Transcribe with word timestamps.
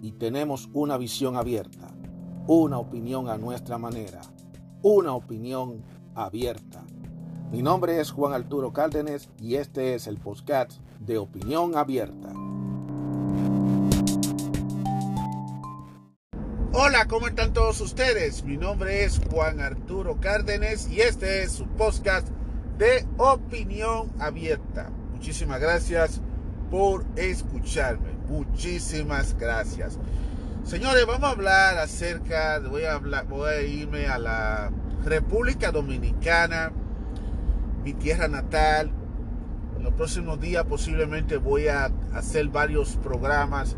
Y 0.00 0.12
tenemos 0.12 0.68
una 0.72 0.96
visión 0.96 1.36
abierta, 1.36 1.88
una 2.46 2.78
opinión 2.78 3.28
a 3.28 3.36
nuestra 3.36 3.78
manera, 3.78 4.20
una 4.82 5.12
opinión 5.12 5.82
abierta. 6.14 6.84
Mi 7.50 7.62
nombre 7.62 8.00
es 8.00 8.10
Juan 8.10 8.32
Arturo 8.32 8.72
Cárdenas 8.72 9.28
y 9.40 9.56
este 9.56 9.94
es 9.94 10.06
el 10.06 10.18
podcast 10.18 10.72
de 11.00 11.18
Opinión 11.18 11.76
Abierta. 11.76 12.32
Hola, 16.72 17.06
¿cómo 17.08 17.26
están 17.26 17.52
todos 17.52 17.80
ustedes? 17.80 18.44
Mi 18.44 18.56
nombre 18.56 19.02
es 19.04 19.20
Juan 19.30 19.60
Arturo 19.60 20.20
Cárdenas 20.20 20.88
y 20.88 21.00
este 21.00 21.42
es 21.42 21.52
su 21.52 21.66
podcast 21.66 22.28
de 22.76 23.04
Opinión 23.16 24.12
Abierta. 24.20 24.90
Muchísimas 25.12 25.60
gracias 25.60 26.20
por 26.70 27.04
escucharme. 27.16 28.17
Muchísimas 28.28 29.36
gracias. 29.38 29.98
Señores, 30.64 31.06
vamos 31.06 31.24
a 31.24 31.32
hablar 31.32 31.78
acerca, 31.78 32.60
voy 32.60 32.84
a, 32.84 32.92
hablar, 32.92 33.26
voy 33.26 33.48
a 33.48 33.62
irme 33.62 34.06
a 34.06 34.18
la 34.18 34.70
República 35.04 35.72
Dominicana, 35.72 36.70
mi 37.82 37.94
tierra 37.94 38.28
natal. 38.28 38.90
En 39.76 39.82
los 39.82 39.94
próximos 39.94 40.38
días 40.40 40.64
posiblemente 40.64 41.38
voy 41.38 41.68
a 41.68 41.90
hacer 42.12 42.48
varios 42.48 42.96
programas 42.96 43.76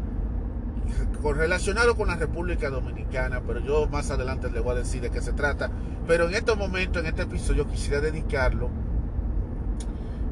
relacionado 1.22 1.94
con 1.94 2.08
la 2.08 2.16
República 2.16 2.70
Dominicana, 2.70 3.42
pero 3.47 3.60
yo 3.60 3.86
más 3.86 4.10
adelante 4.10 4.50
les 4.50 4.62
voy 4.62 4.72
a 4.72 4.78
decir 4.78 5.00
de 5.00 5.10
qué 5.10 5.20
se 5.20 5.32
trata. 5.32 5.70
Pero 6.08 6.28
en 6.28 6.34
este 6.34 6.56
momento, 6.56 6.98
en 6.98 7.06
este 7.06 7.22
episodio, 7.22 7.69
quisiera 7.69 8.00
dedicarlo 8.00 8.69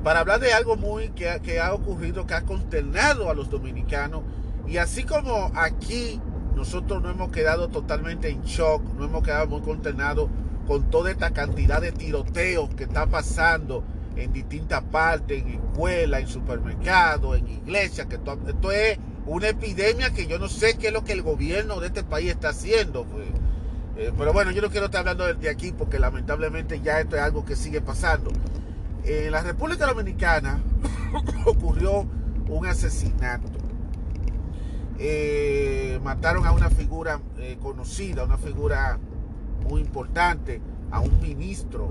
para 0.08 0.20
hablar 0.20 0.40
de 0.40 0.54
algo 0.54 0.74
muy 0.74 1.10
que, 1.10 1.60
ha 1.60 1.74
ocurrido, 1.74 2.26
que 2.26 2.32
ha 2.32 2.40
consternado 2.40 3.28
a 3.28 3.34
los 3.34 3.50
dominicanos. 3.50 4.22
Y 4.66 4.78
así 4.78 5.04
como 5.04 5.52
aquí 5.54 6.18
nosotros 6.56 7.02
no 7.02 7.10
hemos 7.10 7.30
quedado 7.30 7.68
totalmente 7.68 8.30
en 8.30 8.42
shock, 8.42 8.80
no 8.94 9.04
hemos 9.04 9.22
quedado 9.22 9.48
muy 9.48 9.60
consternados 9.60 10.30
con 10.66 10.88
toda 10.88 11.10
esta 11.10 11.32
cantidad 11.32 11.82
de 11.82 11.92
tiroteos 11.92 12.70
que 12.70 12.84
está 12.84 13.04
pasando 13.04 13.84
en 14.16 14.32
distintas 14.32 14.82
partes, 14.84 15.42
en 15.42 15.60
escuelas, 15.62 16.22
en 16.22 16.28
supermercados, 16.28 17.36
en 17.36 17.46
iglesias, 17.46 18.06
que 18.06 18.14
esto 18.14 18.72
es 18.72 18.98
una 19.26 19.48
epidemia 19.48 20.14
que 20.14 20.26
yo 20.26 20.38
no 20.38 20.48
sé 20.48 20.78
qué 20.78 20.86
es 20.86 20.92
lo 20.94 21.04
que 21.04 21.12
el 21.12 21.20
gobierno 21.20 21.80
de 21.80 21.88
este 21.88 22.02
país 22.02 22.30
está 22.30 22.48
haciendo. 22.48 23.04
Pues. 23.04 23.26
Eh, 23.98 24.10
pero 24.16 24.32
bueno, 24.32 24.52
yo 24.52 24.62
no 24.62 24.70
quiero 24.70 24.86
estar 24.86 25.00
hablando 25.00 25.26
de 25.34 25.50
aquí 25.50 25.70
porque 25.72 25.98
lamentablemente 25.98 26.80
ya 26.80 26.98
esto 26.98 27.16
es 27.16 27.20
algo 27.20 27.44
que 27.44 27.56
sigue 27.56 27.82
pasando. 27.82 28.30
En 29.04 29.32
la 29.32 29.42
República 29.42 29.86
Dominicana 29.86 30.60
ocurrió 31.46 32.06
un 32.48 32.66
asesinato. 32.66 33.48
Eh, 34.98 36.00
mataron 36.02 36.46
a 36.46 36.52
una 36.52 36.70
figura 36.70 37.20
eh, 37.38 37.56
conocida, 37.60 38.24
una 38.24 38.38
figura 38.38 38.98
muy 39.68 39.80
importante, 39.80 40.60
a 40.90 41.00
un 41.00 41.20
ministro 41.20 41.90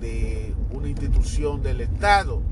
de 0.00 0.54
una 0.72 0.88
institución 0.88 1.62
del 1.62 1.80
Estado 1.80 2.42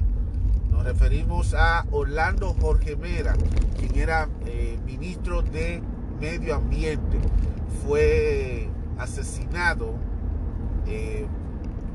nos 0.72 0.84
referimos 0.84 1.52
a 1.54 1.84
Orlando 1.90 2.56
Jorge 2.58 2.96
Mera, 2.96 3.34
quien 3.78 3.96
era 3.98 4.28
eh, 4.46 4.78
ministro 4.86 5.42
de 5.42 5.82
Medio 6.18 6.56
Ambiente. 6.56 7.18
Fue 7.86 8.68
asesinado 8.98 9.94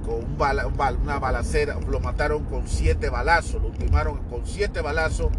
eh, 0.07 0.95
una 1.01 1.19
balacera, 1.19 1.77
lo 1.87 1.99
mataron 1.99 2.45
con 2.45 2.67
siete 2.67 3.09
balazos, 3.09 3.61
lo 3.61 3.69
ultimaron 3.69 4.17
con 4.29 4.45
siete 4.45 4.81
balazos 4.81 5.29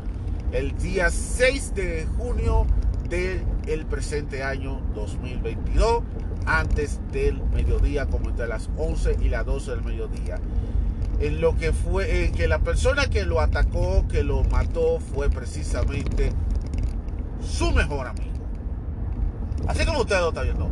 el 0.53 0.77
día 0.79 1.11
6 1.11 1.75
de 1.75 2.07
junio 2.17 2.67
del 3.09 3.87
presente 3.87 4.43
año 4.43 4.81
2022, 4.95 6.03
antes 6.47 7.01
del 7.13 7.43
mediodía, 7.53 8.07
como 8.07 8.31
entre 8.31 8.47
las 8.47 8.71
11 8.77 9.17
y 9.21 9.29
las 9.29 9.45
12 9.45 9.71
del 9.73 9.83
mediodía 9.83 10.39
en 11.21 11.41
lo 11.41 11.57
que 11.57 11.73
fue 11.73 12.31
que 12.37 12.47
la 12.49 12.61
persona 12.61 13.07
que 13.07 13.25
lo 13.25 13.41
atacó, 13.41 14.07
que 14.09 14.23
lo 14.23 14.45
mató, 14.45 15.01
fue 15.01 15.29
precisamente 15.29 16.33
su 17.41 17.73
mejor 17.73 18.07
amigo. 18.07 18.29
Así 19.67 19.85
como 19.85 20.01
ustedes 20.01 20.21
lo 20.21 20.29
están 20.29 20.45
viendo. 20.45 20.71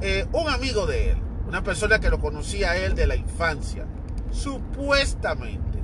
Eh, 0.00 0.26
un 0.32 0.48
amigo 0.48 0.86
de 0.86 1.10
él, 1.10 1.16
una 1.52 1.62
persona 1.62 1.98
que 2.00 2.08
lo 2.08 2.18
conocía 2.18 2.70
a 2.70 2.76
él 2.78 2.94
de 2.94 3.06
la 3.06 3.14
infancia, 3.14 3.84
supuestamente. 4.30 5.78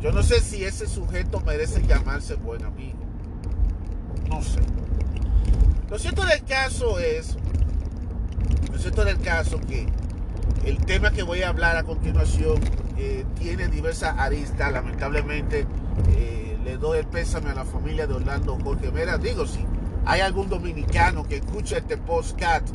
Yo 0.00 0.10
no 0.10 0.24
sé 0.24 0.40
si 0.40 0.64
ese 0.64 0.88
sujeto 0.88 1.40
merece 1.46 1.86
llamarse 1.86 2.34
buen 2.34 2.64
amigo. 2.64 2.98
No 4.28 4.42
sé. 4.42 4.58
Lo 5.88 5.96
cierto 5.96 6.24
del 6.26 6.42
caso 6.42 6.98
es, 6.98 7.36
lo 8.72 8.78
cierto 8.78 9.04
del 9.04 9.20
caso 9.20 9.60
que 9.60 9.86
el 10.64 10.84
tema 10.86 11.12
que 11.12 11.22
voy 11.22 11.42
a 11.42 11.48
hablar 11.50 11.76
a 11.76 11.84
continuación 11.84 12.58
eh, 12.98 13.24
tiene 13.38 13.68
diversas 13.68 14.18
aristas. 14.18 14.72
Lamentablemente, 14.72 15.68
eh, 16.16 16.58
le 16.64 16.78
doy 16.78 16.98
el 16.98 17.06
pésame 17.06 17.50
a 17.50 17.54
la 17.54 17.64
familia 17.64 18.08
de 18.08 18.14
Orlando 18.14 18.58
Jorge 18.60 18.90
Mera. 18.90 19.18
Digo, 19.18 19.46
si 19.46 19.64
hay 20.04 20.20
algún 20.20 20.48
dominicano 20.48 21.22
que 21.28 21.36
escucha 21.36 21.76
este 21.78 21.96
podcast, 21.96 22.74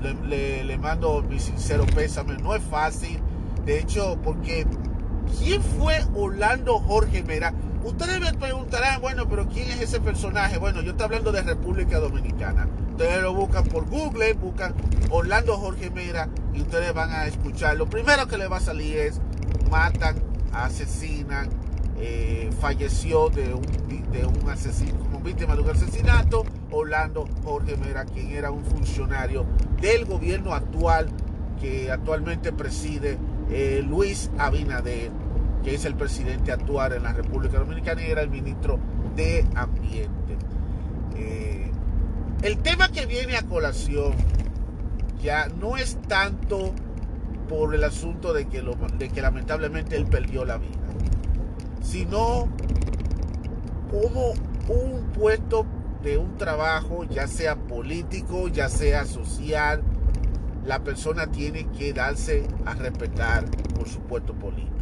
le, 0.00 0.78
mando 0.78 1.22
mi 1.22 1.38
sincero 1.38 1.84
pésame. 1.86 2.36
No 2.38 2.54
es 2.54 2.62
fácil. 2.62 3.20
De 3.64 3.78
hecho, 3.78 4.18
porque 4.22 4.66
¿quién 5.38 5.62
fue 5.62 6.04
Orlando 6.14 6.78
Jorge 6.78 7.22
Mera? 7.22 7.52
Ustedes 7.84 8.20
me 8.20 8.32
preguntarán, 8.34 9.00
bueno, 9.00 9.28
pero 9.28 9.48
¿quién 9.48 9.68
es 9.70 9.80
ese 9.80 10.00
personaje? 10.00 10.58
Bueno, 10.58 10.82
yo 10.82 10.92
estoy 10.92 11.06
hablando 11.06 11.32
de 11.32 11.42
República 11.42 11.98
Dominicana. 11.98 12.68
Ustedes 12.92 13.22
lo 13.22 13.34
buscan 13.34 13.64
por 13.64 13.88
Google, 13.88 14.34
buscan 14.34 14.74
Orlando 15.10 15.56
Jorge 15.56 15.90
Mera 15.90 16.28
y 16.54 16.62
ustedes 16.62 16.94
van 16.94 17.10
a 17.10 17.26
escuchar. 17.26 17.76
Lo 17.76 17.88
primero 17.88 18.28
que 18.28 18.38
les 18.38 18.50
va 18.50 18.58
a 18.58 18.60
salir 18.60 18.98
es 18.98 19.20
matan, 19.70 20.16
asesinan, 20.52 21.48
eh, 21.98 22.50
falleció 22.60 23.28
de 23.30 23.54
un, 23.54 23.62
de 24.12 24.26
un 24.26 24.48
asesino, 24.48 24.98
como 24.98 25.20
víctima 25.20 25.56
de 25.56 25.62
un 25.62 25.70
asesinato, 25.70 26.44
Orlando 26.70 27.28
Jorge 27.44 27.76
Mera, 27.76 28.04
quien 28.04 28.30
era 28.30 28.50
un 28.50 28.64
funcionario 28.64 29.44
del 29.82 30.06
gobierno 30.06 30.54
actual 30.54 31.08
que 31.60 31.90
actualmente 31.90 32.52
preside 32.52 33.18
eh, 33.50 33.84
Luis 33.86 34.30
Abinader 34.38 35.10
que 35.62 35.74
es 35.74 35.84
el 35.84 35.94
presidente 35.94 36.52
actual 36.52 36.92
en 36.92 37.04
la 37.04 37.12
República 37.12 37.58
Dominicana 37.58 38.02
y 38.02 38.10
era 38.10 38.22
el 38.22 38.30
ministro 38.30 38.78
de 39.14 39.44
Ambiente. 39.54 40.36
Eh, 41.16 41.70
el 42.42 42.58
tema 42.58 42.88
que 42.88 43.06
viene 43.06 43.36
a 43.36 43.42
colación 43.42 44.12
ya 45.22 45.48
no 45.48 45.76
es 45.76 45.98
tanto 46.08 46.74
por 47.48 47.74
el 47.74 47.84
asunto 47.84 48.32
de 48.32 48.46
que, 48.46 48.62
de 48.98 49.08
que 49.08 49.22
lamentablemente 49.22 49.96
él 49.96 50.06
perdió 50.06 50.44
la 50.44 50.58
vida, 50.58 50.80
sino 51.82 52.48
como 53.90 54.32
un 54.68 55.10
puesto 55.12 55.66
de 56.02 56.18
un 56.18 56.36
trabajo, 56.36 57.04
ya 57.04 57.26
sea 57.26 57.56
político, 57.56 58.48
ya 58.48 58.68
sea 58.68 59.04
social, 59.04 59.82
la 60.64 60.82
persona 60.84 61.28
tiene 61.28 61.68
que 61.70 61.92
darse 61.92 62.46
a 62.64 62.74
respetar 62.74 63.44
por 63.74 63.88
su 63.88 64.00
puesto 64.00 64.34
político 64.34 64.72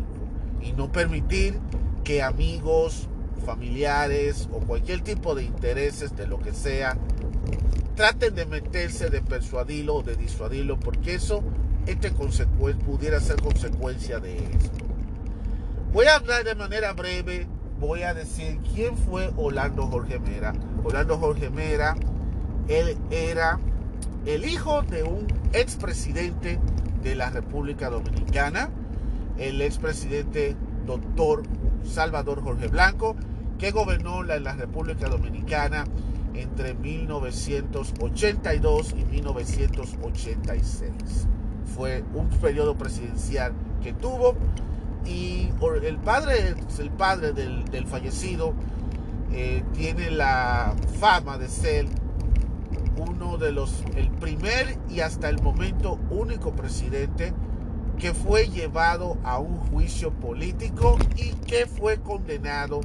y 0.60 0.72
no 0.72 0.92
permitir 0.92 1.58
que 2.04 2.22
amigos, 2.22 3.08
familiares 3.44 4.48
o 4.52 4.60
cualquier 4.60 5.00
tipo 5.02 5.34
de 5.34 5.44
intereses 5.44 6.14
de 6.16 6.26
lo 6.26 6.38
que 6.38 6.52
sea 6.52 6.98
traten 7.94 8.34
de 8.34 8.46
meterse, 8.46 9.10
de 9.10 9.20
persuadirlo 9.20 9.96
o 9.96 10.02
de 10.02 10.16
disuadirlo, 10.16 10.78
porque 10.78 11.14
eso 11.14 11.42
este 11.86 12.10
pudiera 12.10 13.20
ser 13.20 13.36
consecuencia 13.42 14.20
de 14.20 14.36
esto. 14.36 14.84
Voy 15.92 16.06
a 16.06 16.16
hablar 16.16 16.44
de 16.44 16.54
manera 16.54 16.92
breve, 16.92 17.46
voy 17.78 18.02
a 18.02 18.14
decir 18.14 18.58
quién 18.74 18.96
fue 18.96 19.30
Orlando 19.36 19.86
Jorge 19.86 20.18
Mera. 20.18 20.52
Orlando 20.84 21.18
Jorge 21.18 21.50
Mera, 21.50 21.96
él 22.68 22.96
era 23.10 23.58
el 24.26 24.44
hijo 24.44 24.82
de 24.82 25.02
un 25.02 25.26
expresidente 25.52 26.60
de 27.02 27.14
la 27.14 27.30
República 27.30 27.88
Dominicana, 27.90 28.70
el 29.38 29.62
expresidente 29.62 30.56
doctor 30.86 31.42
Salvador 31.84 32.42
Jorge 32.42 32.68
Blanco, 32.68 33.16
que 33.58 33.70
gobernó 33.70 34.22
la, 34.22 34.38
República 34.54 35.08
Dominicana 35.08 35.84
entre 36.34 36.74
1982 36.74 38.94
y 38.98 39.04
1986. 39.04 40.92
Fue 41.76 42.04
un 42.14 42.28
periodo 42.28 42.76
presidencial 42.76 43.52
que 43.82 43.92
tuvo 43.92 44.36
y 45.06 45.48
el 45.82 45.96
padre, 45.96 46.54
el 46.78 46.90
padre 46.90 47.32
del, 47.32 47.86
fallecido 47.86 48.52
eh, 49.32 49.62
tiene 49.74 50.10
la 50.10 50.74
fama 50.98 51.38
de 51.38 51.48
ser 51.48 51.86
uno 52.96 53.38
de 53.38 53.52
los, 53.52 53.84
el 53.96 54.10
primer 54.10 54.78
y 54.88 55.00
hasta 55.00 55.28
el 55.28 55.40
momento 55.42 55.98
único 56.10 56.52
presidente 56.52 57.32
que 57.98 58.14
fue 58.14 58.48
llevado 58.48 59.18
a 59.24 59.38
un 59.38 59.56
juicio 59.56 60.10
político 60.12 60.98
y 61.16 61.30
que 61.46 61.66
fue 61.66 61.98
condenado 62.00 62.80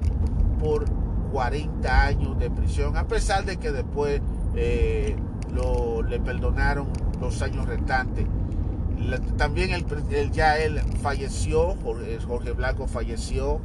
por 0.59 0.85
40 1.31 2.05
años 2.05 2.37
de 2.37 2.49
prisión, 2.49 2.97
a 2.97 3.07
pesar 3.07 3.45
de 3.45 3.57
que 3.57 3.71
después 3.71 4.21
eh, 4.55 5.15
lo, 5.53 6.01
le 6.01 6.19
perdonaron 6.19 6.87
los 7.19 7.41
años 7.41 7.65
restantes. 7.67 8.25
También 9.37 9.71
él, 9.71 10.31
ya 10.31 10.57
él 10.57 10.79
falleció, 11.01 11.75
Jorge 11.83 12.51
Blanco 12.51 12.87
falleció. 12.87 13.59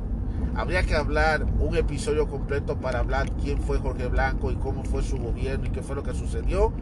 Habría 0.54 0.82
que 0.82 0.94
hablar 0.94 1.46
un 1.58 1.76
episodio 1.76 2.28
completo 2.28 2.76
para 2.76 3.00
hablar 3.00 3.30
quién 3.42 3.60
fue 3.60 3.78
Jorge 3.78 4.08
Blanco 4.08 4.50
y 4.50 4.56
cómo 4.56 4.84
fue 4.84 5.02
su 5.02 5.18
gobierno 5.18 5.66
y 5.66 5.70
qué 5.70 5.82
fue 5.82 5.96
lo 5.96 6.02
que 6.02 6.14
sucedió. 6.14 6.72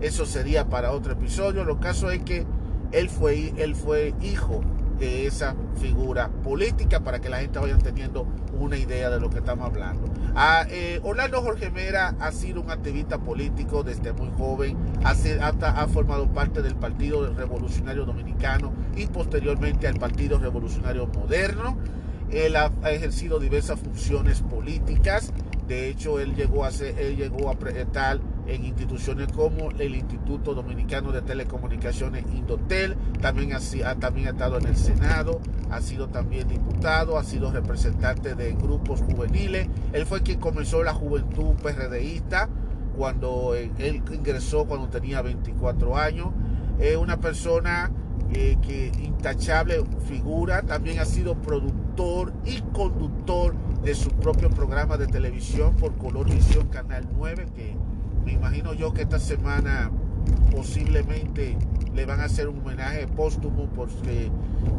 Eso 0.00 0.26
sería 0.26 0.68
para 0.68 0.92
otro 0.92 1.12
episodio. 1.12 1.64
Lo 1.64 1.80
caso 1.80 2.10
es 2.10 2.22
que 2.22 2.44
él 2.92 3.08
fue, 3.08 3.52
él 3.56 3.74
fue 3.74 4.14
hijo 4.22 4.62
de 4.98 5.26
esa 5.26 5.56
figura 5.80 6.28
política 6.28 7.00
para 7.00 7.20
que 7.20 7.28
la 7.28 7.38
gente 7.38 7.58
vaya 7.58 7.76
teniendo 7.78 8.26
una 8.58 8.76
idea 8.76 9.10
de 9.10 9.20
lo 9.20 9.30
que 9.30 9.38
estamos 9.38 9.66
hablando. 9.66 10.08
Ah, 10.34 10.64
eh, 10.68 11.00
Orlando 11.02 11.42
Jorge 11.42 11.70
Mera 11.70 12.14
ha 12.20 12.32
sido 12.32 12.60
un 12.60 12.70
activista 12.70 13.18
político 13.18 13.82
desde 13.82 14.12
muy 14.12 14.30
joven, 14.36 14.76
ha, 15.02 15.10
ha, 15.10 15.88
formado 15.88 16.28
parte 16.28 16.62
del 16.62 16.76
Partido 16.76 17.32
Revolucionario 17.34 18.04
Dominicano 18.04 18.72
y 18.96 19.06
posteriormente 19.06 19.88
al 19.88 19.98
Partido 19.98 20.38
Revolucionario 20.38 21.06
Moderno. 21.06 21.76
Él 22.30 22.56
ha, 22.56 22.70
ejercido 22.90 23.38
diversas 23.38 23.78
funciones 23.80 24.40
políticas. 24.40 25.32
De 25.68 25.88
hecho, 25.88 26.20
él 26.20 26.34
llegó 26.34 26.64
a 26.64 26.70
ser, 26.70 26.98
él 26.98 27.16
llegó 27.16 27.50
a 27.50 27.70
estar 27.70 28.20
en 28.46 28.64
instituciones 28.64 29.28
como 29.32 29.70
el 29.70 29.94
Instituto 29.94 30.54
Dominicano 30.54 31.12
de 31.12 31.22
Telecomunicaciones 31.22 32.24
Indotel, 32.34 32.96
también 33.22 33.54
ha, 33.54 33.94
también 33.96 34.28
ha 34.28 34.30
estado 34.32 34.58
en 34.58 34.66
el 34.66 34.76
Senado, 34.76 35.40
ha 35.70 35.80
sido 35.80 36.08
también 36.08 36.48
diputado, 36.48 37.16
ha 37.16 37.24
sido 37.24 37.50
representante 37.50 38.34
de 38.34 38.52
grupos 38.52 39.00
juveniles, 39.00 39.68
él 39.94 40.04
fue 40.04 40.22
quien 40.22 40.40
comenzó 40.40 40.82
la 40.82 40.92
juventud 40.92 41.54
PRDista 41.54 42.50
cuando 42.96 43.54
eh, 43.54 43.70
él 43.78 44.02
ingresó 44.12 44.66
cuando 44.66 44.88
tenía 44.88 45.22
24 45.22 45.96
años, 45.96 46.28
es 46.78 46.96
una 46.96 47.18
persona 47.18 47.90
eh, 48.34 48.58
que 48.62 48.90
intachable 49.02 49.84
figura, 50.08 50.62
también 50.62 50.98
ha 50.98 51.04
sido 51.04 51.34
productor 51.36 52.32
y 52.44 52.60
conductor 52.72 53.54
de 53.82 53.94
su 53.94 54.10
propio 54.10 54.50
programa 54.50 54.96
de 54.96 55.06
televisión 55.06 55.76
por 55.76 55.96
Color 55.96 56.28
Visión 56.30 56.66
Canal 56.68 57.08
9, 57.16 57.46
que 57.54 57.76
me 58.24 58.32
imagino 58.32 58.74
yo 58.74 58.92
que 58.92 59.02
esta 59.02 59.18
semana 59.18 59.90
posiblemente 60.50 61.56
le 61.94 62.06
van 62.06 62.20
a 62.20 62.24
hacer 62.24 62.48
un 62.48 62.58
homenaje 62.58 63.06
póstumo 63.06 63.66
por, 63.66 63.88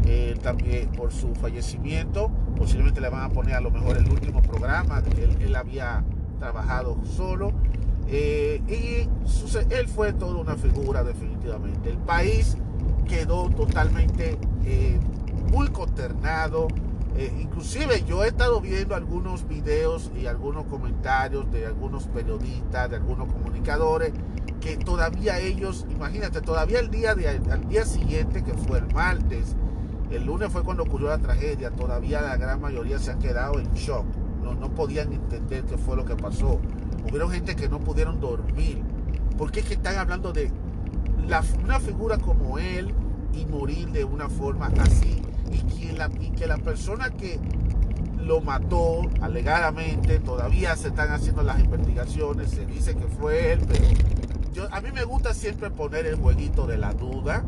eh, 0.06 0.36
también 0.42 0.90
por 0.90 1.12
su 1.12 1.34
fallecimiento. 1.36 2.30
Posiblemente 2.58 3.00
le 3.00 3.10
van 3.10 3.24
a 3.24 3.30
poner 3.30 3.56
a 3.56 3.62
lo 3.62 3.72
mejor 3.72 3.98
el 3.98 4.10
último 4.10 4.42
programa. 4.42 5.02
Él, 5.18 5.38
él 5.40 5.56
había 5.56 6.04
trabajado 6.40 6.98
solo. 7.06 7.54
Eh, 8.08 8.62
y 8.68 9.10
él 9.74 9.88
fue 9.88 10.14
toda 10.14 10.36
una 10.40 10.56
figura 10.56 11.04
definitivamente. 11.04 11.90
El 11.90 11.98
país 11.98 12.58
quedó 13.06 13.50
totalmente 13.50 14.38
eh, 14.66 15.00
muy 15.52 15.70
consternado, 15.70 16.68
eh, 17.18 17.32
inclusive 17.40 18.04
yo 18.04 18.26
he 18.26 18.28
estado 18.28 18.60
viendo 18.60 18.94
algunos 18.94 19.48
videos 19.48 20.12
y 20.20 20.26
algunos 20.26 20.66
comentarios 20.66 21.50
de 21.50 21.66
algunos 21.66 22.08
periodistas, 22.08 22.90
de 22.90 22.98
algunos 22.98 23.32
comunicadores, 23.32 24.12
que 24.60 24.76
todavía 24.76 25.40
ellos, 25.40 25.86
imagínate, 25.90 26.42
todavía 26.42 26.80
el 26.80 26.90
día, 26.90 27.16
de, 27.16 27.30
al 27.30 27.70
día 27.70 27.86
siguiente, 27.86 28.44
que 28.44 28.54
fue 28.54 28.80
el 28.80 28.94
martes, 28.94 29.56
el 30.12 30.26
lunes 30.26 30.52
fue 30.52 30.64
cuando 30.64 30.84
ocurrió 30.84 31.08
la 31.08 31.20
tragedia, 31.20 31.72
todavía 31.72 32.22
la 32.22 32.36
gran 32.36 32.60
mayoría 32.60 33.00
se 33.00 33.12
han 33.12 33.20
quedado 33.20 33.60
en 33.60 33.74
shock, 33.74 34.06
no, 34.44 34.54
no 34.54 34.70
podían 34.76 35.14
entender 35.14 35.64
qué 35.64 35.78
fue 35.78 35.96
lo 35.96 36.04
que 36.04 36.16
pasó. 36.16 36.60
Hubieron 37.08 37.32
gente 37.32 37.56
que 37.56 37.70
no 37.70 37.80
pudieron 37.80 38.20
dormir, 38.20 38.84
porque 39.38 39.62
es 39.62 39.68
que 39.68 39.76
están 39.76 39.96
hablando 39.98 40.34
de 40.34 40.52
una 41.64 41.80
figura 41.80 42.18
como 42.20 42.60
él 42.60 42.94
y 43.34 43.46
morir 43.46 43.90
de 43.90 44.04
una 44.04 44.30
forma 44.30 44.68
así 44.80 45.22
y 45.52 45.58
que 45.76 45.94
la, 45.94 46.10
que 46.10 46.46
la 46.46 46.58
persona 46.58 47.10
que 47.10 47.40
lo 48.20 48.42
mató 48.42 49.02
alegadamente, 49.22 50.20
todavía 50.20 50.76
se 50.76 50.90
están 50.90 51.12
haciendo 51.12 51.42
las 51.42 51.60
investigaciones, 51.60 52.52
se 52.52 52.66
dice 52.66 52.96
que 52.96 53.08
fue 53.08 53.54
él, 53.54 53.62
pero 53.68 53.86
yo, 54.54 54.68
a 54.72 54.82
mí 54.82 54.90
me 54.94 55.04
gusta 55.04 55.34
siempre 55.34 55.72
poner 55.72 56.06
el 56.06 56.16
jueguito 56.16 56.68
de 56.68 56.78
la 56.78 56.94
duda, 56.94 57.44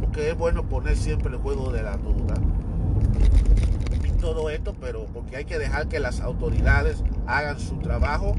porque 0.00 0.30
es 0.30 0.38
bueno 0.38 0.64
poner 0.64 0.96
siempre 0.96 1.32
el 1.32 1.38
juego 1.38 1.72
de 1.72 1.82
la 1.82 1.96
duda 1.96 2.34
y 4.06 4.20
todo 4.20 4.48
esto, 4.48 4.74
pero 4.80 5.06
porque 5.06 5.36
hay 5.36 5.44
que 5.44 5.58
dejar 5.58 5.88
que 5.88 5.98
las 5.98 6.20
autoridades 6.20 7.02
hagan 7.26 7.58
su 7.58 7.78
trabajo 7.78 8.34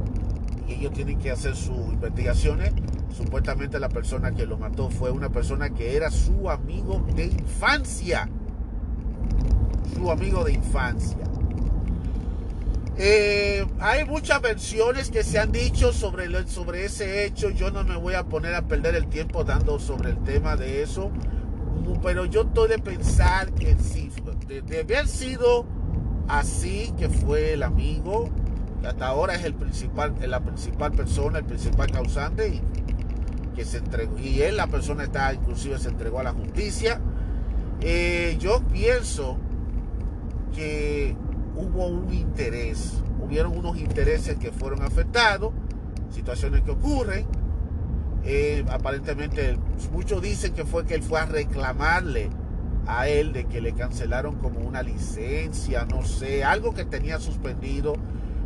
y 0.67 0.73
ellos 0.75 0.93
tienen 0.93 1.19
que 1.19 1.31
hacer 1.31 1.55
sus 1.55 1.77
investigaciones. 1.77 2.71
Supuestamente 3.15 3.79
la 3.79 3.89
persona 3.89 4.31
que 4.31 4.45
lo 4.45 4.57
mató 4.57 4.89
fue 4.89 5.11
una 5.11 5.29
persona 5.29 5.69
que 5.71 5.95
era 5.95 6.09
su 6.11 6.49
amigo 6.49 7.05
de 7.15 7.25
infancia 7.25 8.29
su 9.99 10.11
amigo 10.11 10.43
de 10.43 10.53
infancia. 10.53 11.17
Eh, 12.97 13.65
hay 13.79 14.03
muchas 14.05 14.41
versiones 14.41 15.09
que 15.09 15.23
se 15.23 15.39
han 15.39 15.51
dicho 15.51 15.93
sobre, 15.93 16.47
sobre 16.47 16.85
ese 16.85 17.25
hecho. 17.25 17.49
Yo 17.49 17.71
no 17.71 17.83
me 17.83 17.95
voy 17.95 18.13
a 18.13 18.23
poner 18.23 18.55
a 18.55 18.63
perder 18.63 18.95
el 18.95 19.07
tiempo 19.07 19.43
dando 19.43 19.79
sobre 19.79 20.11
el 20.11 20.17
tema 20.23 20.55
de 20.55 20.83
eso. 20.83 21.11
Pero 22.03 22.25
yo 22.25 22.41
estoy 22.41 22.69
de 22.69 22.79
pensar 22.79 23.51
que 23.53 23.75
si 23.77 24.11
de, 24.47 24.79
haber 24.79 25.07
sido 25.07 25.65
así, 26.27 26.93
que 26.97 27.09
fue 27.09 27.53
el 27.53 27.63
amigo, 27.63 28.29
que 28.81 28.87
hasta 28.87 29.07
ahora 29.07 29.35
es 29.35 29.43
el 29.43 29.53
principal, 29.53 30.13
la 30.21 30.41
principal 30.41 30.91
persona, 30.91 31.39
el 31.39 31.45
principal 31.45 31.89
causante, 31.91 32.49
y 32.49 32.61
se 33.65 33.77
entregó, 33.77 34.17
y 34.19 34.41
él, 34.41 34.57
la 34.57 34.67
persona 34.67 35.03
está, 35.03 35.33
inclusive 35.33 35.77
se 35.79 35.89
entregó 35.89 36.19
a 36.19 36.23
la 36.23 36.33
justicia. 36.33 36.99
Eh, 37.81 38.37
yo 38.39 38.61
pienso 38.71 39.37
que 40.53 41.15
hubo 41.55 41.87
un 41.87 42.13
interés, 42.13 43.01
hubieron 43.21 43.57
unos 43.57 43.77
intereses 43.77 44.37
que 44.37 44.51
fueron 44.51 44.81
afectados, 44.81 45.53
situaciones 46.11 46.61
que 46.61 46.71
ocurren. 46.71 47.25
Eh, 48.25 48.65
aparentemente 48.69 49.57
muchos 49.93 50.21
dicen 50.21 50.53
que 50.53 50.65
fue 50.65 50.85
que 50.85 50.95
él 50.95 51.03
fue 51.03 51.21
a 51.21 51.25
reclamarle 51.25 52.29
a 52.85 53.07
él 53.07 53.31
de 53.33 53.45
que 53.45 53.61
le 53.61 53.73
cancelaron 53.73 54.35
como 54.35 54.59
una 54.59 54.81
licencia, 54.81 55.85
no 55.85 56.03
sé, 56.03 56.43
algo 56.43 56.73
que 56.73 56.85
tenía 56.85 57.19
suspendido, 57.19 57.93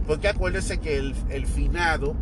porque 0.05 0.27
acuérdense 0.27 0.79
que 0.79 0.97
el, 0.97 1.15
el 1.29 1.45
finado, 1.47 2.13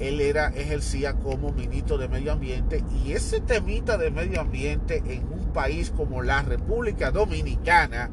él 0.00 0.20
era, 0.20 0.48
ejercía 0.48 1.14
como 1.14 1.52
ministro 1.52 1.98
de 1.98 2.08
medio 2.08 2.32
ambiente 2.32 2.84
y 3.04 3.12
ese 3.12 3.40
temita 3.40 3.98
de 3.98 4.10
medio 4.10 4.40
ambiente 4.40 5.02
en 5.06 5.24
un 5.32 5.52
país 5.52 5.92
como 5.94 6.22
la 6.22 6.42
República 6.42 7.10
Dominicana, 7.10 8.10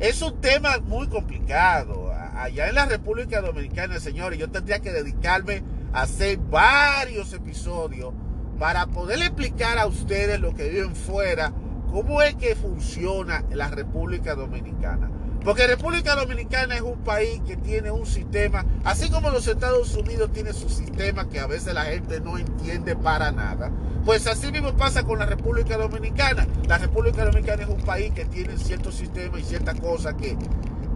es 0.00 0.22
un 0.22 0.40
tema 0.40 0.78
muy 0.78 1.08
complicado. 1.08 2.12
Allá 2.12 2.68
en 2.68 2.76
la 2.76 2.86
República 2.86 3.40
Dominicana, 3.40 3.98
señores, 3.98 4.38
yo 4.38 4.48
tendría 4.48 4.78
que 4.78 4.92
dedicarme 4.92 5.62
a 5.92 6.02
hacer 6.02 6.38
varios 6.38 7.32
episodios 7.32 8.14
para 8.58 8.86
poder 8.86 9.18
explicar 9.18 9.78
a 9.78 9.86
ustedes 9.86 10.40
lo 10.40 10.54
que 10.54 10.68
viven 10.68 10.94
fuera, 10.94 11.52
cómo 11.90 12.22
es 12.22 12.34
que 12.36 12.54
funciona 12.54 13.44
la 13.50 13.68
República 13.68 14.34
Dominicana. 14.34 15.10
Porque 15.44 15.66
República 15.66 16.14
Dominicana 16.14 16.76
es 16.76 16.82
un 16.82 16.98
país 16.98 17.40
que 17.46 17.56
tiene 17.56 17.90
un 17.90 18.06
sistema, 18.06 18.66
así 18.84 19.08
como 19.08 19.30
los 19.30 19.46
Estados 19.46 19.94
Unidos 19.94 20.32
tienen 20.32 20.52
su 20.52 20.68
sistema 20.68 21.28
que 21.28 21.40
a 21.40 21.46
veces 21.46 21.74
la 21.74 21.84
gente 21.84 22.20
no 22.20 22.38
entiende 22.38 22.96
para 22.96 23.32
nada. 23.32 23.70
Pues 24.04 24.26
así 24.26 24.50
mismo 24.50 24.76
pasa 24.76 25.04
con 25.04 25.18
la 25.18 25.26
República 25.26 25.76
Dominicana. 25.76 26.46
La 26.66 26.78
República 26.78 27.24
Dominicana 27.24 27.62
es 27.62 27.68
un 27.68 27.80
país 27.80 28.12
que 28.12 28.24
tiene 28.24 28.58
cierto 28.58 28.90
sistema 28.90 29.38
y 29.38 29.44
ciertas 29.44 29.78
cosas 29.80 30.14
que 30.14 30.36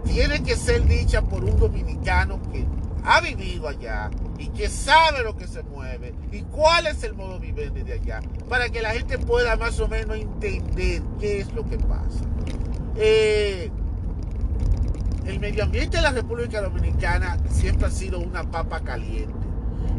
tienen 0.05 0.45
que 0.45 0.57
ser 0.57 0.85
dichas 0.87 1.23
por 1.25 1.45
un 1.45 1.59
dominicano 1.59 2.41
que 2.51 2.67
ha 3.05 3.21
vivido 3.21 3.69
allá 3.69 4.11
y 4.39 4.49
que 4.49 4.69
sabe 4.69 5.23
lo 5.23 5.37
que 5.37 5.47
se 5.47 5.63
mueve 5.63 6.15
y 6.31 6.43
cuál 6.43 6.87
es 6.87 7.03
el 7.05 7.15
modo 7.15 7.39
viviente 7.39 7.85
de 7.85 7.95
allá, 7.95 8.21
para 8.49 8.69
que 8.69 8.83
la 8.83 8.91
gente 8.91 9.19
pueda 9.19 9.57
más 9.57 9.79
o 9.81 9.89
menos 9.89 10.17
entender 10.17 11.03
qué 11.19 11.41
es 11.41 11.53
lo 11.53 11.65
que 11.65 11.79
pasa. 11.79 12.25
Eh, 12.97 13.71
el 15.27 15.39
medio 15.41 15.65
ambiente 15.65 15.99
de 15.99 16.03
la 16.03 16.11
República 16.11 16.61
Dominicana 16.61 17.39
siempre 17.49 17.87
ha 17.87 17.91
sido 17.91 18.19
una 18.19 18.45
papa 18.51 18.81
caliente. 18.81 19.33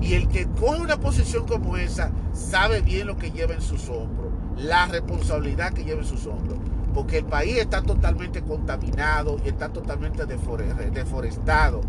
Y 0.02 0.16
el 0.16 0.28
que 0.28 0.48
coge 0.48 0.82
una 0.82 0.98
posición 0.98 1.46
como 1.48 1.78
esa 1.78 2.12
sabe 2.34 2.82
bien 2.82 3.08
lo 3.08 3.18
que 3.18 3.32
lleva 3.32 3.54
en 3.54 3.62
sus 3.62 3.88
hombros, 3.90 4.34
la 4.58 4.86
responsabilidad 4.88 5.74
que 5.74 5.86
lleva 5.86 6.02
en 6.02 6.08
sus 6.08 6.26
hombros. 6.26 6.60
Porque 6.94 7.20
el 7.20 7.26
país 7.26 7.58
está 7.58 7.82
totalmente 7.82 8.42
contaminado 8.42 9.40
y 9.44 9.50
está 9.50 9.70
totalmente 9.70 10.26
deforestado. 10.26 11.82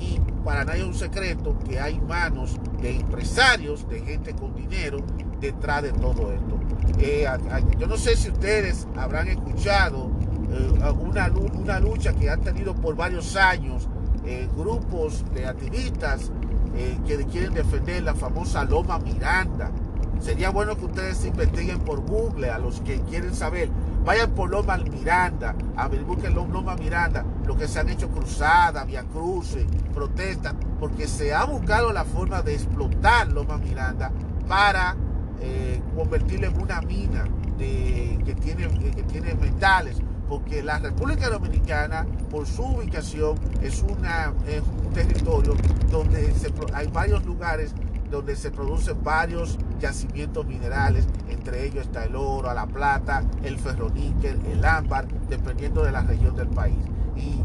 Y 0.00 0.20
para 0.44 0.64
nadie 0.64 0.82
es 0.82 0.86
un 0.86 0.94
secreto 0.94 1.58
que 1.68 1.80
hay 1.80 1.98
manos 2.00 2.56
de 2.80 2.96
empresarios, 2.96 3.88
de 3.88 4.00
gente 4.00 4.34
con 4.34 4.54
dinero 4.54 4.98
detrás 5.40 5.82
de 5.82 5.92
todo 5.92 6.32
esto. 6.32 6.58
Eh, 6.98 7.26
yo 7.78 7.86
no 7.86 7.96
sé 7.96 8.16
si 8.16 8.30
ustedes 8.30 8.86
habrán 8.96 9.28
escuchado 9.28 10.10
una, 11.00 11.30
una, 11.30 11.80
lucha 11.80 12.12
que 12.12 12.30
han 12.30 12.40
tenido 12.40 12.74
por 12.74 12.96
varios 12.96 13.36
años 13.36 13.88
eh, 14.24 14.48
grupos 14.56 15.24
de 15.34 15.46
activistas 15.46 16.30
que 17.06 17.24
quieren 17.24 17.54
defender 17.54 18.02
la 18.02 18.14
famosa 18.14 18.62
Loma 18.64 18.98
Miranda. 18.98 19.70
Sería 20.20 20.50
bueno 20.50 20.76
que 20.76 20.84
ustedes 20.86 21.24
investiguen 21.24 21.80
por 21.80 22.00
Google 22.00 22.50
a 22.50 22.58
los 22.58 22.80
que 22.80 23.00
quieren 23.00 23.34
saber. 23.34 23.70
Vayan 24.04 24.30
por 24.32 24.50
Loma 24.50 24.76
Miranda, 24.76 25.54
a 25.76 25.88
ver, 25.88 26.04
busquen 26.04 26.34
Loma 26.34 26.76
Miranda, 26.76 27.24
lo 27.44 27.56
que 27.56 27.66
se 27.66 27.80
han 27.80 27.88
hecho 27.88 28.08
cruzadas, 28.08 28.86
via 28.86 29.02
cruces, 29.04 29.66
protestas, 29.92 30.54
porque 30.78 31.08
se 31.08 31.34
ha 31.34 31.44
buscado 31.44 31.92
la 31.92 32.04
forma 32.04 32.40
de 32.42 32.54
explotar 32.54 33.32
Loma 33.32 33.58
Miranda 33.58 34.12
para 34.46 34.96
eh, 35.40 35.80
convertirlo 35.94 36.46
en 36.46 36.62
una 36.62 36.80
mina 36.82 37.24
de, 37.58 38.18
que, 38.24 38.34
tiene, 38.36 38.68
que 38.92 39.02
tiene 39.02 39.34
metales, 39.34 39.98
porque 40.28 40.62
la 40.62 40.78
República 40.78 41.28
Dominicana, 41.28 42.06
por 42.30 42.46
su 42.46 42.64
ubicación, 42.64 43.38
es, 43.62 43.82
una, 43.82 44.32
un 44.84 44.92
territorio 44.92 45.54
donde 45.90 46.32
hay 46.74 46.86
varios 46.88 47.24
lugares 47.24 47.72
donde 48.10 48.36
se 48.36 48.50
producen 48.50 49.02
varios 49.02 49.58
yacimientos 49.80 50.46
minerales, 50.46 51.06
entre 51.28 51.66
ellos 51.66 51.86
está 51.86 52.04
el 52.04 52.14
oro, 52.14 52.52
la 52.54 52.66
plata, 52.66 53.24
el 53.42 53.58
ferroníquel, 53.58 54.40
el 54.46 54.64
ámbar, 54.64 55.08
dependiendo 55.28 55.82
de 55.82 55.92
la 55.92 56.02
región 56.02 56.36
del 56.36 56.48
país. 56.48 56.78
Y 57.16 57.40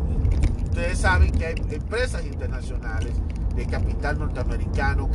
ustedes 0.63 0.99
saben 0.99 1.31
que 1.31 1.47
hay 1.47 1.55
empresas 1.71 2.25
internacionales 2.25 3.13
de 3.55 3.65
capital 3.65 4.19
norteamericano, 4.19 5.09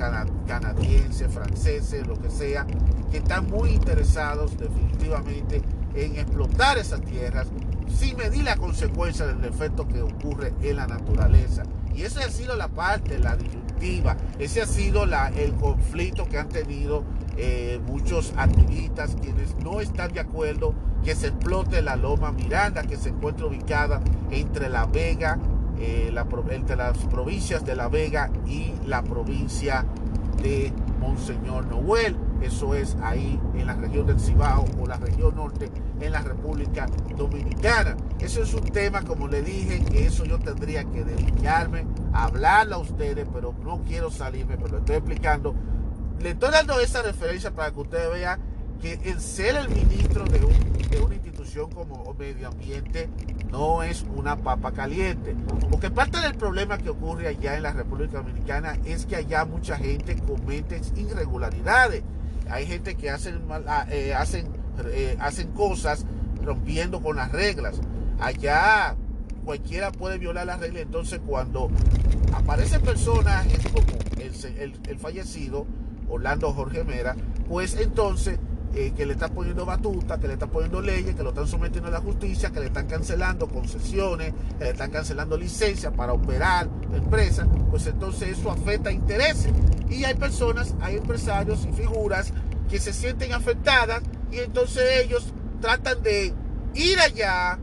canadiense, 0.47 1.29
francés, 1.29 1.95
lo 2.07 2.21
que 2.21 2.31
sea, 2.31 2.67
que 3.11 3.19
están 3.19 3.49
muy 3.49 3.71
interesados 3.71 4.59
definitivamente 4.59 5.63
en 5.97 6.17
explotar 6.17 6.79
esas 6.79 7.01
tierras 7.01 7.49
sin 7.89 8.17
medir 8.17 8.45
la 8.45 8.57
consecuencia 8.57 9.27
del 9.27 9.45
efecto 9.45 9.89
que 9.89 10.03
ocurre 10.03 10.53
en 10.63 10.77
la 10.77 10.87
naturaleza. 10.87 11.63
Y 11.95 12.03
esa 12.03 12.21
ha 12.21 12.31
sido 12.31 12.57
la 12.57 12.69
parte, 12.69 13.19
la 13.19 13.37
disyuntiva, 13.37 14.17
ese 14.39 14.61
ha 14.61 14.67
sido 14.67 15.07
la, 15.07 15.29
el 15.29 15.55
conflicto 15.55 16.27
que 16.27 16.39
han 16.39 16.49
tenido 16.49 17.05
eh, 17.39 17.81
muchos 17.87 18.35
activistas 18.37 19.17
quienes 19.21 19.55
no 19.57 19.81
están 19.81 20.13
de 20.13 20.21
acuerdo 20.21 20.75
que 21.05 21.15
se 21.15 21.29
explote 21.29 21.81
la 21.83 21.97
Loma 21.97 22.33
Miranda, 22.33 22.83
que 22.83 22.97
se 22.97 23.11
encuentra 23.11 23.47
ubicada 23.47 24.01
entre 24.31 24.69
La 24.69 24.87
Vega 24.87 25.39
eh, 25.79 26.13
entre 26.51 26.77
las 26.77 26.99
provincias 26.99 27.65
de 27.65 27.77
La 27.77 27.89
Vega 27.89 28.31
y 28.47 28.73
la 28.87 29.03
provincia 29.03 29.85
de 30.43 30.73
Monseñor 31.01 31.67
Noel. 31.67 32.17
Eso 32.41 32.75
es 32.75 32.97
ahí 33.03 33.41
en 33.55 33.67
la 33.67 33.75
región 33.75 34.07
del 34.07 34.21
Cibao 34.21 34.65
o 34.81 34.87
la 34.87 34.97
región 34.97 35.35
norte 35.37 35.71
en 36.01 36.13
la 36.13 36.21
República 36.21 36.87
Dominicana. 37.17 37.97
Eso 38.21 38.43
es 38.43 38.55
un 38.55 38.65
tema, 38.65 39.03
como 39.03 39.29
le 39.29 39.43
dije, 39.43 39.85
que 39.85 40.07
eso 40.07 40.25
yo 40.25 40.39
tendría 40.39 40.85
que 40.85 41.05
dedicarme 41.05 41.85
hablarle 42.17 42.75
a 42.75 42.79
ustedes, 42.79 43.27
pero 43.33 43.55
no 43.63 43.83
quiero 43.87 44.11
salirme, 44.11 44.57
pero 44.57 44.69
lo 44.69 44.79
estoy 44.79 44.97
explicando. 44.97 45.55
Le 46.21 46.31
estoy 46.31 46.51
dando 46.51 46.81
esa 46.81 47.03
referencia 47.03 47.51
para 47.51 47.71
que 47.73 47.81
ustedes 47.81 48.11
vean 48.11 48.41
que 48.81 48.95
el 49.05 49.21
ser 49.21 49.57
el 49.57 49.69
ministro 49.69 50.25
de, 50.25 50.39
de 50.39 51.01
una 51.03 51.15
institución 51.15 51.71
como 51.71 52.15
medio 52.15 52.49
ambiente 52.49 53.09
no 53.51 53.83
es 53.83 54.05
una 54.15 54.37
papa 54.37 54.73
caliente. 54.73 55.37
Porque 55.71 55.91
parte 55.91 56.21
del 56.21 56.35
problema 56.35 56.79
que 56.79 56.91
ocurre 56.91 57.29
allá 57.29 57.57
en 57.57 57.63
la 57.63 57.73
República 57.73 58.19
Dominicana 58.19 58.79
es 58.85 59.07
que 59.07 59.17
allá 59.17 59.45
mucha 59.45 59.77
gente 59.77 60.17
comete 60.17 60.81
irregularidades. 60.97 62.03
Hay 62.49 62.67
gente 62.67 62.95
que 62.95 63.11
hacen, 63.11 63.43
ah, 63.67 63.87
eh, 63.91 64.15
hacen, 64.15 64.47
eh, 64.87 65.17
hacen 65.21 65.53
cosas 65.53 66.05
rompiendo 66.43 67.01
con 67.01 67.17
las 67.17 67.33
reglas. 67.33 67.81
Allá 68.21 68.97
cualquiera 69.45 69.93
puede 69.93 70.19
violar 70.19 70.47
las 70.47 70.61
reglas. 70.61 70.83
Entonces 70.83 71.21
cuando 71.27 71.71
aparecen 72.33 72.83
personajes 72.83 73.61
como 73.69 73.87
el, 74.19 74.75
el 74.89 74.99
fallecido, 74.99 75.67
Orlando 76.09 76.53
Jorge 76.53 76.85
Mera, 76.85 77.17
pues 77.49 77.77
entonces 77.81 78.39
eh, 78.75 78.93
que 78.95 79.07
le 79.07 79.15
están 79.15 79.33
poniendo 79.33 79.65
batuta, 79.65 80.19
que 80.21 80.27
le 80.27 80.35
están 80.35 80.51
poniendo 80.51 80.83
leyes, 80.83 81.15
que 81.15 81.23
lo 81.23 81.31
están 81.31 81.47
sometiendo 81.47 81.89
a 81.89 81.93
la 81.93 82.01
justicia, 82.01 82.51
que 82.51 82.61
le 82.61 82.67
están 82.67 82.87
cancelando 82.87 83.49
concesiones, 83.49 84.35
que 84.59 84.65
le 84.65 84.71
están 84.73 84.91
cancelando 84.91 85.39
licencias 85.39 85.95
para 85.95 86.13
operar 86.13 86.69
empresas, 86.93 87.49
pues 87.71 87.87
entonces 87.87 88.39
eso 88.39 88.51
afecta 88.51 88.93
intereses. 88.93 89.51
Y 89.89 90.05
hay 90.05 90.15
personas, 90.15 90.75
hay 90.83 90.97
empresarios 90.97 91.67
y 91.67 91.73
figuras 91.73 92.35
que 92.69 92.79
se 92.79 92.93
sienten 92.93 93.33
afectadas 93.33 94.03
y 94.31 94.39
entonces 94.39 95.05
ellos 95.05 95.33
tratan 95.61 96.03
de 96.03 96.35
ir 96.75 96.99
allá 97.01 97.59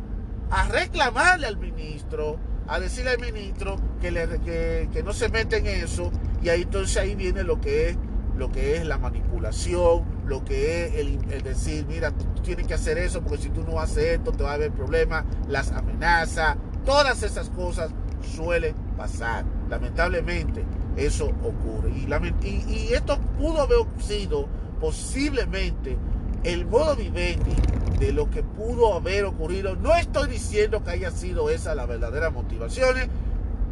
a 0.49 0.67
reclamarle 0.69 1.47
al 1.47 1.57
ministro, 1.57 2.37
a 2.67 2.79
decirle 2.79 3.11
al 3.11 3.19
ministro 3.19 3.77
que, 4.01 4.11
le, 4.11 4.27
que, 4.41 4.89
que 4.91 5.03
no 5.03 5.13
se 5.13 5.29
mete 5.29 5.57
en 5.57 5.67
eso 5.67 6.11
y 6.41 6.49
ahí 6.49 6.63
entonces 6.63 6.97
ahí 6.97 7.15
viene 7.15 7.43
lo 7.43 7.59
que 7.59 7.89
es 7.89 7.97
lo 8.37 8.51
que 8.51 8.77
es 8.77 8.85
la 8.85 8.97
manipulación, 8.97 10.03
lo 10.25 10.43
que 10.43 10.85
es 10.85 10.95
el, 10.95 11.43
decir, 11.43 11.85
mira, 11.87 12.11
tú, 12.11 12.25
tienes 12.41 12.67
que 12.67 12.73
hacer 12.73 12.97
eso 12.97 13.21
porque 13.21 13.43
si 13.43 13.49
tú 13.49 13.63
no 13.63 13.79
haces 13.79 14.17
esto 14.17 14.31
te 14.31 14.43
va 14.43 14.51
a 14.51 14.53
haber 14.55 14.71
problemas, 14.71 15.25
las 15.47 15.71
amenazas, 15.71 16.57
todas 16.85 17.21
esas 17.23 17.49
cosas 17.49 17.91
suelen 18.35 18.75
pasar. 18.97 19.45
Lamentablemente 19.69 20.65
eso 20.95 21.25
ocurre. 21.43 21.91
Y, 21.91 22.07
y, 22.47 22.93
esto 22.93 23.19
pudo 23.37 23.61
haber 23.61 23.79
sido 23.99 24.47
posiblemente 24.79 25.97
el 26.43 26.65
modo 26.65 26.95
vivendi 26.95 27.55
de 27.99 28.11
lo 28.11 28.29
que 28.29 28.43
pudo 28.43 28.93
haber 28.93 29.25
ocurrido. 29.25 29.75
No 29.75 29.95
estoy 29.95 30.29
diciendo 30.29 30.83
que 30.83 30.91
haya 30.91 31.11
sido 31.11 31.49
esa 31.49 31.75
la 31.75 31.85
verdadera 31.85 32.29
motivación, 32.29 32.95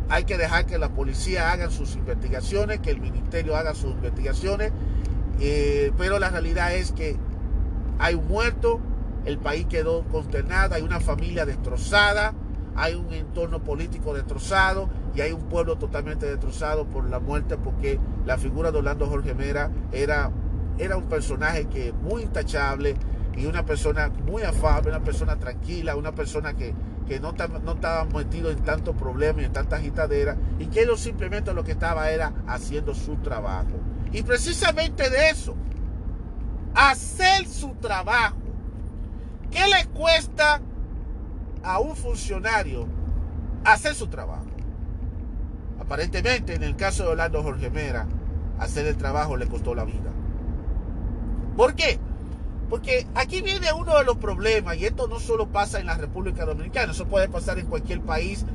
hay 0.10 0.26
que 0.26 0.38
dejar 0.38 0.66
que 0.66 0.78
la 0.78 0.90
policía 0.90 1.52
haga 1.52 1.70
sus 1.70 1.96
investigaciones, 1.96 2.80
que 2.80 2.92
el 2.92 3.00
ministerio 3.00 3.56
haga 3.56 3.74
sus 3.74 3.92
investigaciones, 3.92 4.72
eh, 5.40 5.92
pero 5.98 6.20
la 6.20 6.30
realidad 6.30 6.76
es 6.76 6.92
que 6.92 7.18
hay 7.98 8.16
un 8.16 8.28
muerto, 8.28 8.80
el 9.26 9.38
país 9.38 9.68
quedó 9.68 10.04
consternado, 10.06 10.76
hay 10.76 10.82
una 10.82 11.00
familia 11.00 11.46
destrozada, 11.46 12.34
hay 12.76 12.96
un 12.96 13.14
entorno 13.14 13.64
político 13.64 14.14
destrozado 14.14 14.90
y 15.16 15.22
hay 15.22 15.32
un 15.32 15.42
pueblo 15.44 15.78
totalmente 15.78 16.26
destrozado 16.26 16.86
por 16.86 17.10
la 17.10 17.20
muerte 17.20 17.58
porque 17.58 18.00
la 18.26 18.38
figura 18.38 18.72
de 18.72 18.80
Orlando 18.80 19.08
Jorge 19.08 19.34
Mera 19.34 19.70
era, 19.92 20.32
era 20.78 20.98
un 20.98 21.06
personaje 21.06 21.66
que 21.66 21.94
muy 21.94 22.24
intachable 22.24 22.96
y 23.36 23.46
una 23.46 23.66
persona 23.66 24.10
muy 24.26 24.44
afable, 24.44 24.90
una 24.90 25.04
persona 25.04 25.38
tranquila, 25.38 25.96
una 25.96 26.14
persona 26.14 26.54
que, 26.54 26.74
que 27.08 27.20
no, 27.20 27.34
no 27.64 27.72
estaba 27.74 28.06
metido 28.06 28.52
en 28.52 28.64
tantos 28.64 28.96
problemas 28.96 29.44
y 29.44 29.46
en 29.46 29.54
tanta 29.54 29.78
agitadera, 29.78 30.38
y 30.60 30.68
que 30.68 30.82
él 30.82 30.98
simplemente 30.98 31.54
lo 31.54 31.64
que 31.64 31.72
estaba 31.72 32.10
era 32.10 32.34
haciendo 32.48 32.94
su 32.94 33.16
trabajo. 33.18 33.80
Y 34.12 34.24
precisamente 34.24 35.10
de 35.10 35.30
eso, 35.30 35.56
hacer 36.76 37.48
su 37.48 37.76
trabajo. 37.76 38.38
¿Qué 39.50 39.62
le 39.68 39.86
cuesta 39.94 40.62
a 41.64 41.80
un 41.80 41.96
funcionario 41.96 42.88
hacer 43.64 43.94
su 43.96 44.08
trabajo? 44.08 44.46
Aparentemente, 45.80 46.56
en 46.56 46.64
el 46.64 46.76
caso 46.76 47.04
de 47.04 47.10
Orlando 47.10 47.44
Jorge 47.44 47.70
Mera, 47.70 48.08
hacer 48.60 48.86
el 48.88 48.98
trabajo 48.98 49.36
le 49.36 49.48
costó 49.48 49.76
la 49.76 49.84
vida. 49.84 50.12
¿Por 51.62 51.76
qué? 51.76 52.00
Porque 52.72 53.06
aquí 53.14 53.44
viene 53.44 53.72
uno 53.72 53.96
de 53.96 54.04
los 54.04 54.18
problemas, 54.18 54.78
y 54.78 54.86
esto 54.86 55.08
no 55.08 55.20
solo 55.20 55.50
pasa 55.50 55.80
en 55.80 55.86
la 55.86 55.94
República 55.94 56.44
Dominicana, 56.44 56.92
eso 56.92 57.06
puede 57.06 57.30
pasar 57.30 57.60
en 57.60 57.68
cualquier 57.68 58.02
país 58.02 58.48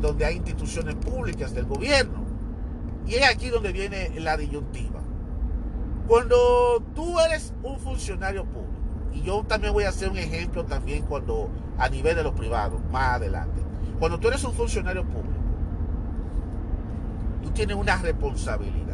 donde 0.00 0.24
hay 0.24 0.36
instituciones 0.36 0.94
públicas 0.94 1.54
del 1.54 1.66
gobierno. 1.66 2.24
Y 3.06 3.16
es 3.16 3.28
aquí 3.28 3.50
donde 3.50 3.70
viene 3.70 4.18
la 4.18 4.38
disyuntiva. 4.38 5.02
Cuando 6.08 6.82
tú 6.94 7.20
eres 7.20 7.52
un 7.62 7.78
funcionario 7.78 8.46
público, 8.46 8.72
y 9.12 9.20
yo 9.20 9.44
también 9.46 9.74
voy 9.74 9.84
a 9.84 9.90
hacer 9.90 10.08
un 10.08 10.16
ejemplo 10.16 10.64
también 10.64 11.04
cuando 11.04 11.50
a 11.76 11.90
nivel 11.90 12.16
de 12.16 12.22
los 12.22 12.32
privados, 12.32 12.80
más 12.90 13.16
adelante. 13.16 13.60
Cuando 13.98 14.18
tú 14.18 14.28
eres 14.28 14.42
un 14.42 14.54
funcionario 14.54 15.04
público, 15.04 15.34
tú 17.42 17.50
tienes 17.50 17.76
una 17.76 17.98
responsabilidad. 17.98 18.93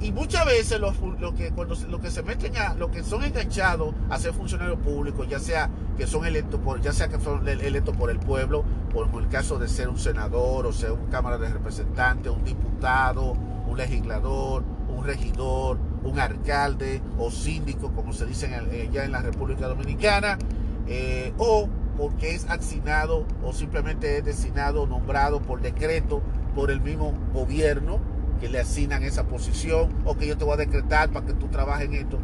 Y 0.00 0.12
muchas 0.12 0.46
veces 0.46 0.80
los, 0.80 0.96
lo 1.18 1.34
que, 1.34 1.50
cuando, 1.50 1.74
lo 1.88 2.00
que 2.00 2.10
se 2.10 2.22
meten 2.22 2.56
a, 2.56 2.74
lo 2.74 2.90
que 2.90 3.02
son 3.02 3.24
enganchados 3.24 3.94
a 4.08 4.18
ser 4.18 4.32
funcionarios 4.32 4.78
públicos, 4.78 5.26
ya 5.28 5.40
sea 5.40 5.70
que 5.96 6.06
son 6.06 6.24
electos 6.24 6.60
por, 6.60 6.80
ya 6.80 6.92
sea 6.92 7.08
que 7.08 7.18
son 7.18 7.46
electos 7.48 7.96
por 7.96 8.10
el 8.10 8.20
pueblo, 8.20 8.64
por 8.92 9.08
el 9.20 9.28
caso 9.28 9.58
de 9.58 9.66
ser 9.66 9.88
un 9.88 9.98
senador, 9.98 10.66
o 10.66 10.72
ser 10.72 10.92
un 10.92 11.06
cámara 11.06 11.36
de 11.38 11.48
representantes, 11.48 12.32
un 12.32 12.44
diputado, 12.44 13.32
un 13.66 13.76
legislador, 13.76 14.62
un 14.62 14.78
un 14.98 15.04
regidor, 15.04 15.78
un 16.02 16.18
alcalde 16.18 17.00
o 17.18 17.30
síndico, 17.30 17.92
como 17.92 18.12
se 18.12 18.26
dice 18.26 18.50
eh, 18.70 18.88
ya 18.92 19.04
en 19.04 19.12
la 19.12 19.22
República 19.22 19.68
Dominicana, 19.68 20.38
eh, 20.86 21.32
o 21.38 21.68
porque 21.96 22.34
es 22.34 22.48
asignado 22.48 23.26
o 23.42 23.52
simplemente 23.52 24.18
es 24.18 24.24
designado, 24.24 24.86
nombrado 24.86 25.40
por 25.40 25.60
decreto 25.60 26.22
por 26.54 26.70
el 26.70 26.80
mismo 26.80 27.14
gobierno 27.32 28.00
que 28.40 28.48
le 28.48 28.60
asignan 28.60 29.02
esa 29.02 29.24
posición 29.24 29.92
o 30.04 30.16
que 30.16 30.26
yo 30.26 30.36
te 30.36 30.44
voy 30.44 30.54
a 30.54 30.58
decretar 30.58 31.10
para 31.10 31.26
que 31.26 31.34
tú 31.34 31.48
trabajes 31.48 31.86
en 31.86 31.94
esto. 31.94 32.18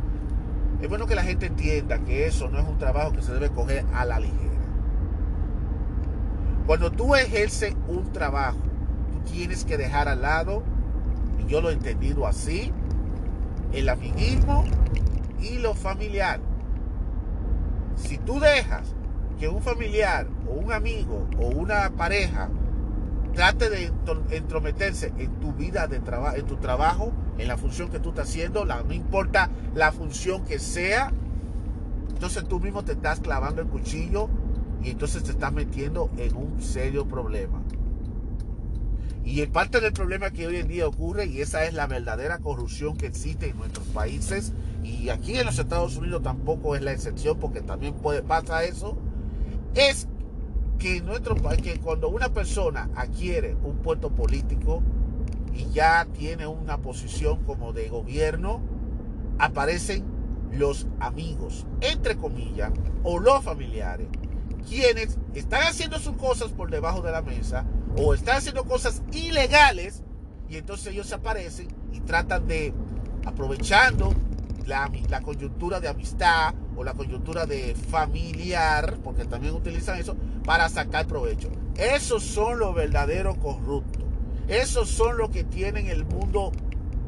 Es 0.81 0.89
bueno 0.89 1.07
que 1.07 1.15
la 1.15 1.23
gente 1.23 1.47
entienda 1.47 1.99
que 1.99 2.27
eso 2.27 2.49
no 2.49 2.59
es 2.59 2.67
un 2.67 2.79
trabajo 2.79 3.13
que 3.13 3.23
se 3.23 3.33
debe 3.33 3.51
coger 3.51 3.85
a 3.95 4.05
la 4.05 4.21
ligera. 4.21 4.55
Cuando 6.67 6.91
tú 6.91 7.15
ejerces 7.15 7.75
un 7.89 8.11
trabajo, 8.13 8.59
tú 9.13 9.21
tienes 9.33 9.65
que 9.65 9.77
dejar 9.77 10.09
al 10.09 10.23
lado, 10.23 10.63
y 11.39 11.51
yo 11.51 11.61
lo 11.61 11.71
he 11.71 11.75
entendido 11.75 12.27
así, 12.27 12.73
el 13.73 13.89
amiguismo 13.89 14.65
y 15.41 15.59
lo 15.59 15.75
familiar. 15.75 16.41
Si 17.97 18.19
tú 18.19 18.41
dejas 18.41 18.95
que 19.39 19.49
un 19.49 19.63
familiar 19.63 20.27
o 20.49 20.53
un 20.53 20.73
amigo 20.73 21.27
o 21.39 21.49
una 21.49 21.91
pareja 21.91 22.49
trate 23.35 23.69
de 23.69 23.93
entrometerse 24.31 25.13
en 25.19 25.41
tu 25.41 25.53
vida 25.53 25.87
de 25.87 26.01
trabajo, 26.01 26.37
en 26.37 26.47
tu 26.47 26.57
trabajo, 26.57 27.13
en 27.39 27.49
la 27.49 27.57
función 27.57 27.91
que 27.91 27.99
tú 27.99 28.11
estás 28.11 28.29
haciendo, 28.29 28.65
no 28.65 28.93
importa 28.93 29.51
la 29.75 29.93
función 29.93 30.45
que 30.45 30.59
sea, 30.59 31.13
entonces 32.09 32.47
tú 32.47 32.61
mismo 32.61 32.85
te 32.85 32.93
estás 32.93 33.21
clavando 33.21 33.61
el 33.61 33.69
cuchillo 33.69 34.29
y 34.83 34.91
entonces 34.91 35.25
te 35.25 35.33
estás 35.33 35.53
metiendo 35.53 36.11
en 36.17 36.37
un 36.37 36.63
serio 36.63 37.07
problema. 37.07 37.63
Y 39.25 39.41
el 39.41 39.49
parte 39.49 39.81
del 39.81 39.95
problema 39.95 40.31
que 40.31 40.47
hoy 40.47 40.57
en 40.57 40.69
día 40.69 40.87
ocurre, 40.87 41.25
y 41.27 41.41
esa 41.41 41.65
es 41.65 41.73
la 41.73 41.87
verdadera 41.87 42.39
corrupción 42.39 42.97
que 42.97 43.07
existe 43.07 43.49
en 43.49 43.57
nuestros 43.57 43.87
países, 43.89 44.53
y 44.83 45.09
aquí 45.09 45.37
en 45.37 45.47
los 45.47 45.59
Estados 45.59 45.97
Unidos 45.97 46.23
tampoco 46.23 46.77
es 46.77 46.83
la 46.83 46.93
excepción, 46.93 47.39
porque 47.41 47.63
también 47.63 47.95
puede 47.95 48.23
pasar 48.23 48.65
eso, 48.65 48.99
es 49.75 50.09
que 50.79 51.01
nuestro 51.01 51.35
que 51.63 51.79
cuando 51.81 52.09
una 52.09 52.29
persona 52.31 52.89
adquiere 52.95 53.55
un 53.63 53.77
puesto 53.79 54.11
político 54.11 54.83
y 55.55 55.71
ya 55.73 56.07
tiene 56.13 56.47
una 56.47 56.79
posición 56.79 57.45
como 57.45 57.73
de 57.73 57.89
gobierno, 57.89 58.61
aparecen 59.39 60.05
los 60.53 60.87
amigos, 61.01 61.67
entre 61.81 62.17
comillas, 62.17 62.73
o 63.03 63.19
los 63.19 63.43
familiares, 63.45 64.09
quienes 64.69 65.19
están 65.35 65.63
haciendo 65.63 65.99
sus 65.99 66.17
cosas 66.17 66.51
por 66.51 66.71
debajo 66.71 67.03
de 67.03 67.13
la 67.13 67.23
mesa 67.23 67.65
o 67.97 68.15
están 68.15 68.39
haciendo 68.39 68.65
cosas 68.65 69.03
ilegales 69.13 70.03
y 70.49 70.57
entonces 70.57 70.93
ellos 70.93 71.13
aparecen 71.13 71.69
y 71.93 72.01
tratan 72.01 72.47
de, 72.47 72.73
aprovechando 73.25 74.15
la, 74.67 74.91
la 75.09 75.21
coyuntura 75.21 75.81
de 75.81 75.89
amistad 75.89 76.55
o 76.77 76.85
la 76.85 76.95
coyuntura 76.95 77.47
de 77.47 77.75
familiar, 77.75 78.99
porque 79.03 79.25
también 79.25 79.55
utilizan 79.55 79.99
eso, 79.99 80.17
para 80.45 80.69
sacar 80.69 81.07
provecho. 81.07 81.51
Esos 81.77 82.23
son 82.23 82.59
los 82.59 82.75
verdaderos 82.75 83.37
corruptos. 83.39 84.05
Esos 84.49 84.89
son 84.89 85.17
los 85.17 85.31
que 85.31 85.45
tienen 85.45 85.87
el 85.87 86.05
mundo 86.05 86.53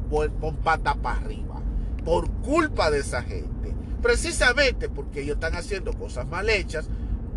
con 0.09 0.55
pata 0.57 0.95
para 0.95 1.19
arriba. 1.19 1.61
Por 2.03 2.29
culpa 2.41 2.89
de 2.89 2.99
esa 2.99 3.21
gente. 3.21 3.73
Precisamente 4.01 4.89
porque 4.89 5.21
ellos 5.21 5.35
están 5.35 5.55
haciendo 5.55 5.93
cosas 5.93 6.27
mal 6.27 6.49
hechas. 6.49 6.89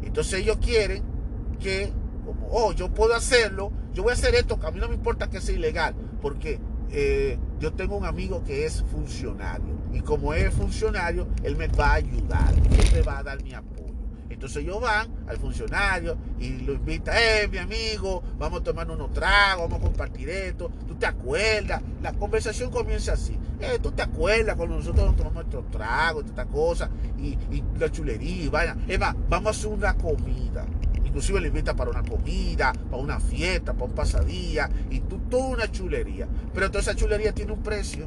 Entonces 0.02 0.40
ellos 0.40 0.58
quieren 0.58 1.02
que, 1.58 1.92
como, 2.24 2.48
oh, 2.50 2.72
yo 2.72 2.92
puedo 2.92 3.14
hacerlo, 3.14 3.72
yo 3.92 4.02
voy 4.02 4.10
a 4.10 4.14
hacer 4.14 4.34
esto, 4.34 4.58
a 4.62 4.70
mí 4.70 4.80
no 4.80 4.88
me 4.88 4.94
importa 4.94 5.28
que 5.28 5.40
sea 5.40 5.54
ilegal. 5.54 5.94
Porque 6.22 6.58
eh, 6.92 7.38
yo 7.58 7.72
tengo 7.72 7.96
un 7.96 8.04
amigo 8.04 8.42
que 8.44 8.64
es 8.64 8.82
funcionario 8.90 9.78
y 9.92 10.00
como 10.00 10.34
es 10.34 10.52
funcionario, 10.54 11.28
él 11.42 11.56
me 11.56 11.68
va 11.68 11.92
a 11.92 11.94
ayudar, 11.94 12.52
él 12.54 12.90
me 12.94 13.02
va 13.02 13.18
a 13.18 13.22
dar 13.22 13.42
mi 13.42 13.54
apoyo. 13.54 13.80
Entonces 14.28 14.62
ellos 14.62 14.80
van 14.80 15.08
al 15.26 15.36
funcionario 15.36 16.16
y 16.38 16.50
lo 16.60 16.72
invita, 16.72 17.12
eh, 17.20 17.48
mi 17.48 17.58
amigo, 17.58 18.22
vamos 18.38 18.60
a 18.60 18.64
tomar 18.64 18.90
unos 18.90 19.12
tragos, 19.12 19.68
vamos 19.68 19.80
a 19.80 19.88
compartir 19.88 20.30
esto, 20.30 20.70
tú 20.86 20.94
te 20.94 21.04
acuerdas, 21.06 21.82
la 22.00 22.12
conversación 22.12 22.70
comienza 22.70 23.12
así, 23.12 23.36
eh, 23.60 23.78
tú 23.82 23.90
te 23.90 24.02
acuerdas 24.02 24.56
cuando 24.56 24.76
nosotros 24.76 25.04
nos 25.04 25.16
tomamos 25.16 25.34
nuestros 25.44 25.70
tragos, 25.70 26.24
esta 26.24 26.46
cosa, 26.46 26.88
y, 27.18 27.36
y 27.54 27.62
la 27.78 27.90
chulería, 27.90 28.48
vaya, 28.50 28.76
es 28.88 28.98
más, 28.98 29.14
vamos 29.28 29.48
a 29.48 29.50
hacer 29.58 29.72
una 29.72 29.94
comida. 29.94 30.64
Inclusive 31.10 31.40
le 31.40 31.48
invita 31.48 31.74
para 31.74 31.90
una 31.90 32.04
comida, 32.04 32.72
para 32.88 33.02
una 33.02 33.18
fiesta, 33.18 33.72
para 33.72 33.86
un 33.86 33.96
pasadía, 33.96 34.70
y 34.90 35.00
tú, 35.00 35.18
toda 35.28 35.46
una 35.46 35.70
chulería. 35.70 36.28
Pero 36.54 36.68
toda 36.70 36.82
esa 36.82 36.94
chulería 36.94 37.32
tiene 37.32 37.50
un 37.50 37.64
precio. 37.64 38.06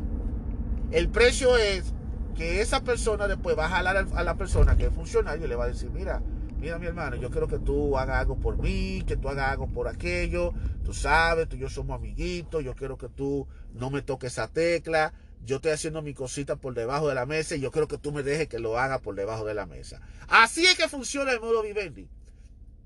El 0.90 1.10
precio 1.10 1.58
es 1.58 1.94
que 2.34 2.62
esa 2.62 2.82
persona 2.82 3.28
después 3.28 3.58
va 3.60 3.66
a 3.66 3.70
jalar 3.70 4.08
a 4.16 4.24
la 4.24 4.36
persona 4.36 4.78
que 4.78 4.86
es 4.86 4.94
funcionario 4.94 5.46
y 5.46 5.50
le 5.50 5.56
va 5.56 5.66
a 5.66 5.68
decir, 5.68 5.90
mira, 5.92 6.22
mira 6.62 6.80
mi 6.80 6.86
hermano, 6.86 7.18
yo 7.18 7.30
quiero 7.30 7.50
que 7.50 7.60
tú 7.60 7.98
hagas 7.98 8.22
algo 8.22 8.38
por 8.38 8.58
mí, 8.58 9.04
que 9.06 9.18
tú 9.18 9.28
hagas 9.28 9.52
algo 9.52 9.68
por 9.68 9.90
aquello, 9.90 10.54
tú 10.86 10.94
sabes, 10.94 11.50
tú 11.50 11.58
y 11.58 11.60
yo 11.60 11.70
somos 11.70 11.98
amiguitos, 11.98 12.64
yo 12.64 12.74
quiero 12.74 12.98
que 12.98 13.10
tú 13.10 13.46
no 13.74 13.90
me 13.90 14.02
toques 14.02 14.32
esa 14.32 14.48
tecla, 14.48 15.12
yo 15.44 15.58
estoy 15.58 15.72
haciendo 15.72 16.02
mi 16.02 16.14
cosita 16.14 16.56
por 16.56 16.74
debajo 16.74 17.10
de 17.10 17.16
la 17.16 17.26
mesa 17.26 17.58
y 17.58 17.60
yo 17.60 17.70
quiero 17.70 17.90
que 17.90 17.98
tú 17.98 18.14
me 18.14 18.24
dejes 18.24 18.48
que 18.48 18.60
lo 18.60 18.80
haga 18.80 19.00
por 19.00 19.14
debajo 19.14 19.44
de 19.44 19.56
la 19.56 19.66
mesa. 19.66 20.00
Así 20.30 20.66
es 20.66 20.76
que 20.76 20.88
funciona 20.88 21.34
el 21.34 21.42
modo 21.42 21.62
vivendi. 21.64 22.08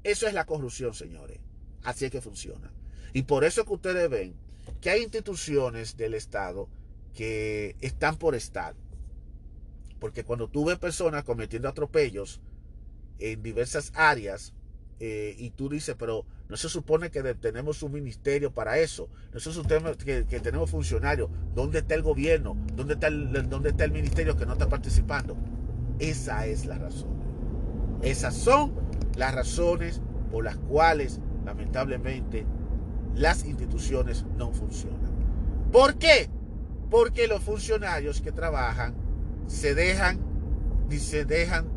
Eso 0.07 0.25
es 0.25 0.33
la 0.33 0.45
corrupción, 0.45 0.93
señores. 0.93 1.37
Así 1.83 2.05
es 2.05 2.11
que 2.11 2.21
funciona. 2.21 2.71
Y 3.11 3.23
por 3.23 3.43
eso 3.43 3.59
es 3.59 3.67
que 3.67 3.73
ustedes 3.73 4.09
ven 4.09 4.35
que 4.79 4.89
hay 4.89 5.03
instituciones 5.03 5.97
del 5.97 6.13
Estado 6.13 6.69
que 7.13 7.75
están 7.81 8.15
por 8.15 8.33
estar. 8.33 8.73
Porque 9.99 10.23
cuando 10.23 10.47
tú 10.47 10.63
ves 10.63 10.77
personas 10.77 11.25
cometiendo 11.25 11.67
atropellos 11.67 12.39
en 13.19 13.43
diversas 13.43 13.91
áreas, 13.95 14.53
eh, 15.01 15.35
y 15.37 15.49
tú 15.49 15.67
dices, 15.67 15.97
pero 15.99 16.25
no 16.47 16.55
se 16.55 16.69
supone 16.69 17.11
que 17.11 17.21
tenemos 17.35 17.83
un 17.83 17.91
ministerio 17.91 18.53
para 18.53 18.79
eso, 18.79 19.09
no 19.33 19.41
se 19.41 19.51
supone 19.51 19.97
que, 19.97 20.25
que 20.25 20.39
tenemos 20.39 20.71
funcionarios, 20.71 21.29
¿dónde 21.53 21.79
está 21.79 21.95
el 21.95 22.01
gobierno? 22.01 22.55
¿Dónde 22.75 22.93
está 22.93 23.07
el, 23.07 23.49
¿Dónde 23.49 23.71
está 23.71 23.83
el 23.83 23.91
ministerio 23.91 24.37
que 24.37 24.45
no 24.45 24.53
está 24.53 24.69
participando? 24.69 25.35
Esa 25.99 26.47
es 26.47 26.65
la 26.65 26.77
razón. 26.77 27.17
Esas 28.01 28.37
son 28.37 28.86
las 29.17 29.33
razones 29.33 30.01
por 30.31 30.43
las 30.43 30.57
cuales 30.57 31.19
lamentablemente 31.43 32.45
las 33.15 33.45
instituciones 33.45 34.25
no 34.37 34.51
funcionan. 34.51 35.11
¿Por 35.71 35.97
qué? 35.97 36.29
Porque 36.89 37.27
los 37.27 37.41
funcionarios 37.41 38.21
que 38.21 38.31
trabajan 38.31 38.95
se 39.47 39.75
dejan, 39.75 40.19
se 40.89 41.25
dejan 41.25 41.67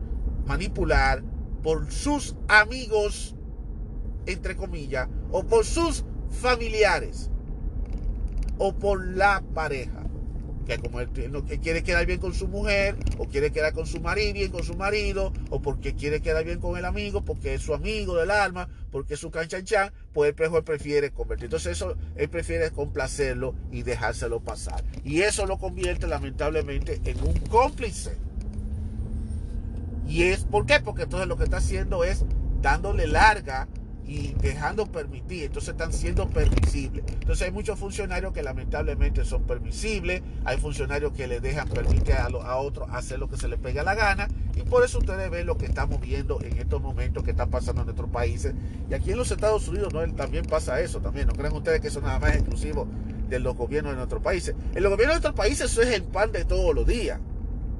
manipular 0.46 1.22
por 1.62 1.90
sus 1.90 2.36
amigos, 2.48 3.34
entre 4.26 4.56
comillas, 4.56 5.08
o 5.32 5.42
por 5.44 5.64
sus 5.64 6.04
familiares, 6.28 7.30
o 8.58 8.74
por 8.74 9.04
la 9.16 9.42
pareja 9.54 10.09
que 10.76 10.78
como 10.82 11.00
él, 11.00 11.08
quiere 11.62 11.82
quedar 11.82 12.06
bien 12.06 12.20
con 12.20 12.32
su 12.32 12.46
mujer, 12.46 12.96
o 13.18 13.26
quiere 13.26 13.50
quedar 13.50 13.72
con 13.72 13.86
su 13.86 14.00
marido, 14.00 14.32
bien 14.34 14.52
con 14.52 14.62
su 14.62 14.74
marido, 14.76 15.32
o 15.50 15.60
porque 15.60 15.94
quiere 15.94 16.20
quedar 16.20 16.44
bien 16.44 16.60
con 16.60 16.76
el 16.76 16.84
amigo, 16.84 17.24
porque 17.24 17.54
es 17.54 17.62
su 17.62 17.74
amigo 17.74 18.16
del 18.16 18.30
alma, 18.30 18.68
porque 18.92 19.14
es 19.14 19.20
su 19.20 19.30
canchanchan, 19.30 19.92
pues 20.12 20.32
él 20.38 20.62
prefiere 20.62 21.10
convertir. 21.10 21.46
Entonces 21.46 21.72
eso, 21.72 21.96
él 22.16 22.28
prefiere 22.28 22.70
complacerlo 22.70 23.54
y 23.72 23.82
dejárselo 23.82 24.40
pasar. 24.40 24.84
Y 25.04 25.22
eso 25.22 25.46
lo 25.46 25.58
convierte 25.58 26.06
lamentablemente 26.06 27.00
en 27.04 27.20
un 27.22 27.34
cómplice. 27.48 28.16
Y 30.08 30.24
es, 30.24 30.44
¿por 30.44 30.66
qué? 30.66 30.80
Porque 30.80 31.02
entonces 31.02 31.28
lo 31.28 31.36
que 31.36 31.44
está 31.44 31.58
haciendo 31.58 32.04
es 32.04 32.24
dándole 32.60 33.06
larga 33.06 33.68
y 34.06 34.34
dejando 34.34 34.86
permitir, 34.86 35.44
entonces 35.44 35.70
están 35.70 35.92
siendo 35.92 36.28
permisibles. 36.28 37.04
Entonces 37.06 37.46
hay 37.46 37.52
muchos 37.52 37.78
funcionarios 37.78 38.32
que 38.32 38.42
lamentablemente 38.42 39.24
son 39.24 39.44
permisibles, 39.44 40.22
hay 40.44 40.58
funcionarios 40.58 41.12
que 41.12 41.26
le 41.26 41.40
dejan 41.40 41.68
permitir 41.68 42.14
a, 42.14 42.24
a 42.24 42.56
otros 42.56 42.88
hacer 42.90 43.18
lo 43.18 43.28
que 43.28 43.36
se 43.36 43.48
les 43.48 43.58
pega 43.58 43.82
la 43.82 43.94
gana 43.94 44.28
y 44.56 44.62
por 44.62 44.84
eso 44.84 44.98
ustedes 44.98 45.30
ven 45.30 45.46
lo 45.46 45.56
que 45.56 45.66
estamos 45.66 46.00
viendo 46.00 46.40
en 46.42 46.58
estos 46.58 46.82
momentos 46.82 47.22
que 47.22 47.30
están 47.30 47.50
pasando 47.50 47.82
en 47.82 47.86
nuestros 47.86 48.10
países 48.10 48.54
y 48.90 48.94
aquí 48.94 49.12
en 49.12 49.18
los 49.18 49.30
Estados 49.30 49.68
Unidos 49.68 49.92
¿no? 49.92 50.00
también 50.14 50.44
pasa 50.44 50.80
eso, 50.80 51.00
también 51.00 51.28
no 51.28 51.34
crean 51.34 51.54
ustedes 51.54 51.80
que 51.80 51.88
eso 51.88 52.00
nada 52.00 52.18
más 52.18 52.34
exclusivo 52.34 52.88
de 53.28 53.38
los 53.38 53.56
gobiernos 53.56 53.92
de 53.92 53.96
nuestros 53.96 54.22
países. 54.22 54.54
En 54.74 54.82
los 54.82 54.90
gobiernos 54.90 55.16
de 55.16 55.20
nuestros 55.20 55.34
países 55.34 55.70
eso 55.70 55.82
es 55.82 55.88
el 55.88 56.02
pan 56.02 56.32
de 56.32 56.44
todos 56.44 56.74
los 56.74 56.86
días, 56.86 57.20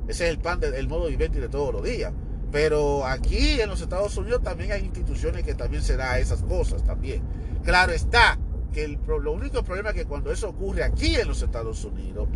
ese 0.07 0.25
es 0.25 0.31
el 0.31 0.39
pan 0.39 0.61
del 0.61 0.89
modo 0.89 1.09
vivente 1.09 1.41
de 1.41 1.49
todos 1.49 1.73
los 1.73 1.83
días. 1.83 2.13
Pero 2.53 3.07
aquí 3.07 3.61
en 3.61 3.69
los 3.69 3.81
Estados 3.81 4.17
Unidos 4.17 4.43
también 4.43 4.73
hay 4.73 4.85
instituciones 4.85 5.45
que 5.45 5.55
también 5.55 5.83
se 5.83 5.97
da 5.97 6.19
esas 6.19 6.43
cosas 6.43 6.83
también. 6.83 7.23
Claro 7.65 7.93
está 7.93 8.39
que 8.73 8.85
el, 8.85 8.99
lo 9.07 9.33
único 9.33 9.63
problema 9.63 9.91
es 9.91 9.97
que 9.97 10.05
cuando 10.05 10.33
eso 10.33 10.49
ocurre 10.49 10.85
aquí 10.85 11.17
en 11.17 11.29
los 11.29 11.43
Estados 11.43 11.85
Unidos, 11.85 12.29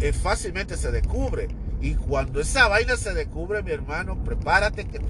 es 0.00 0.16
fácilmente 0.16 0.76
se 0.76 0.90
descubre. 0.90 1.48
Y 1.80 1.94
cuando 1.94 2.40
esa 2.40 2.68
vaina 2.68 2.96
se 2.96 3.12
descubre, 3.12 3.62
mi 3.62 3.72
hermano, 3.72 4.22
prepárate 4.22 4.86
que, 4.86 5.00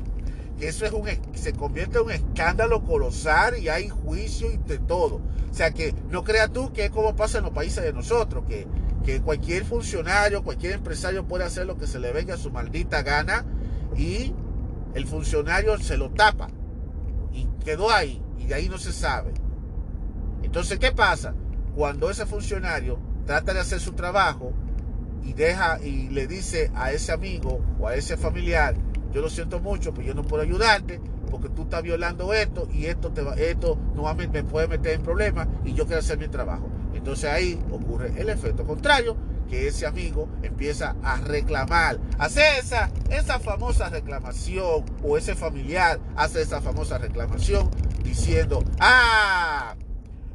que 0.59 0.69
eso 0.69 0.87
es 0.87 0.93
un, 0.93 1.07
se 1.35 1.53
convierte 1.53 1.99
en 1.99 2.05
un 2.05 2.11
escándalo 2.13 2.83
colosal 2.83 3.59
y 3.59 3.69
hay 3.69 3.89
juicio 3.89 4.51
y 4.51 4.57
de 4.57 4.79
todo. 4.79 5.21
O 5.51 5.55
sea 5.55 5.71
que 5.71 5.95
no 6.11 6.25
creas 6.25 6.53
tú 6.53 6.73
que 6.73 6.87
es 6.87 6.91
como 6.91 7.15
pasa 7.15 7.39
en 7.39 7.45
los 7.45 7.53
países 7.53 7.85
de 7.85 7.93
nosotros, 7.93 8.45
que 8.49 8.67
que 9.03 9.21
cualquier 9.21 9.65
funcionario, 9.65 10.43
cualquier 10.43 10.75
empresario 10.75 11.27
puede 11.27 11.45
hacer 11.45 11.67
lo 11.67 11.77
que 11.77 11.87
se 11.87 11.99
le 11.99 12.13
venga 12.13 12.35
a 12.35 12.39
su 12.39 12.51
maldita 12.51 13.03
gana 13.03 13.45
y 13.97 14.33
el 14.95 15.07
funcionario 15.07 15.79
se 15.79 15.97
lo 15.97 16.11
tapa 16.11 16.49
y 17.33 17.47
quedó 17.65 17.91
ahí 17.91 18.23
y 18.39 18.47
de 18.47 18.55
ahí 18.55 18.69
no 18.69 18.79
se 18.79 18.93
sabe. 18.93 19.33
Entonces, 20.43 20.79
¿qué 20.79 20.93
pasa? 20.93 21.35
Cuando 21.75 22.11
ese 22.11 22.27
funcionario 22.27 22.99
trata 23.25 23.55
de 23.55 23.61
hacer 23.61 23.81
su 23.81 23.93
trabajo 23.93 24.53
y 25.23 25.33
deja 25.33 25.81
y 25.83 26.09
le 26.11 26.27
dice 26.27 26.71
a 26.75 26.93
ese 26.93 27.13
amigo 27.13 27.61
o 27.81 27.89
a 27.89 27.95
ese 27.95 28.17
familiar, 28.17 28.75
yo 29.13 29.21
lo 29.21 29.31
siento 29.31 29.61
mucho, 29.61 29.93
pero 29.95 30.07
yo 30.09 30.15
no 30.15 30.25
puedo 30.25 30.43
ayudarte 30.43 31.01
porque 31.31 31.49
tú 31.49 31.63
estás 31.63 31.83
violando 31.83 32.35
esto 32.35 32.69
y 32.71 32.87
esto 32.87 33.11
te 33.13 33.23
va, 33.23 33.35
esto 33.35 33.79
nuevamente 33.95 34.43
me 34.43 34.49
puede 34.49 34.69
meter 34.69 34.95
en 34.95 35.03
problemas 35.03 35.49
y 35.65 35.73
yo 35.73 35.87
quiero 35.87 36.01
hacer 36.01 36.19
mi 36.19 36.29
trabajo. 36.29 36.69
Entonces 36.95 37.31
ahí 37.31 37.59
ocurre 37.71 38.13
el 38.19 38.29
efecto 38.29 38.65
contrario, 38.67 39.17
que 39.53 39.69
ese 39.69 39.85
amigo 39.85 40.31
empieza 40.43 40.97
a 41.03 41.17
reclamar, 41.17 42.01
hace 42.19 42.41
esa, 42.59 42.91
esa 43.11 43.38
famosa 43.38 43.91
reclamación 43.91 44.87
o 45.03 45.19
ese 45.19 45.35
familiar 45.35 46.01
hace 46.17 46.41
esa 46.41 46.62
famosa 46.62 46.97
reclamación 46.97 47.69
diciendo, 48.03 48.65
ah, 48.81 49.77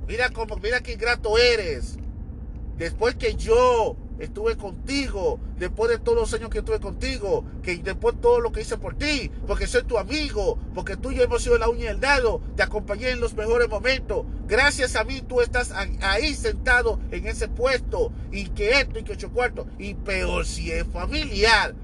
mira 0.07 0.29
cómo, 0.29 0.57
mira 0.57 0.81
qué 0.81 0.93
ingrato 0.93 1.35
eres. 1.39 1.97
Después 2.77 3.15
que 3.15 3.33
yo 3.33 3.97
estuve 4.19 4.57
contigo, 4.57 5.39
después 5.57 5.89
de 5.89 5.99
todos 5.99 6.17
los 6.17 6.33
años 6.33 6.49
que 6.49 6.59
estuve 6.59 6.79
contigo, 6.79 7.45
que 7.61 7.77
después 7.77 8.15
de 8.15 8.21
todo 8.21 8.39
lo 8.39 8.51
que 8.51 8.61
hice 8.61 8.77
por 8.77 8.95
ti, 8.95 9.31
porque 9.45 9.67
soy 9.67 9.83
tu 9.83 9.97
amigo, 9.97 10.57
porque 10.73 10.97
tú 10.97 11.11
y 11.11 11.15
yo 11.15 11.23
hemos 11.23 11.43
sido 11.43 11.57
la 11.57 11.69
uña 11.69 11.85
y 11.85 11.87
el 11.87 11.99
te 12.55 12.63
acompañé 12.63 13.09
en 13.09 13.19
los 13.19 13.33
mejores 13.33 13.69
momentos. 13.69 14.25
Gracias 14.47 14.95
a 14.95 15.03
mí 15.03 15.21
tú 15.21 15.41
estás 15.41 15.71
ahí 16.01 16.33
sentado 16.33 16.99
en 17.11 17.27
ese 17.27 17.47
puesto 17.47 18.11
y 18.31 18.45
que 18.49 18.79
esto 18.79 18.99
y 18.99 19.03
que 19.03 19.13
ocho 19.13 19.31
cuartos. 19.31 19.67
Y 19.77 19.93
peor 19.93 20.45
si 20.45 20.71
es 20.71 20.85
familiar. 20.87 21.75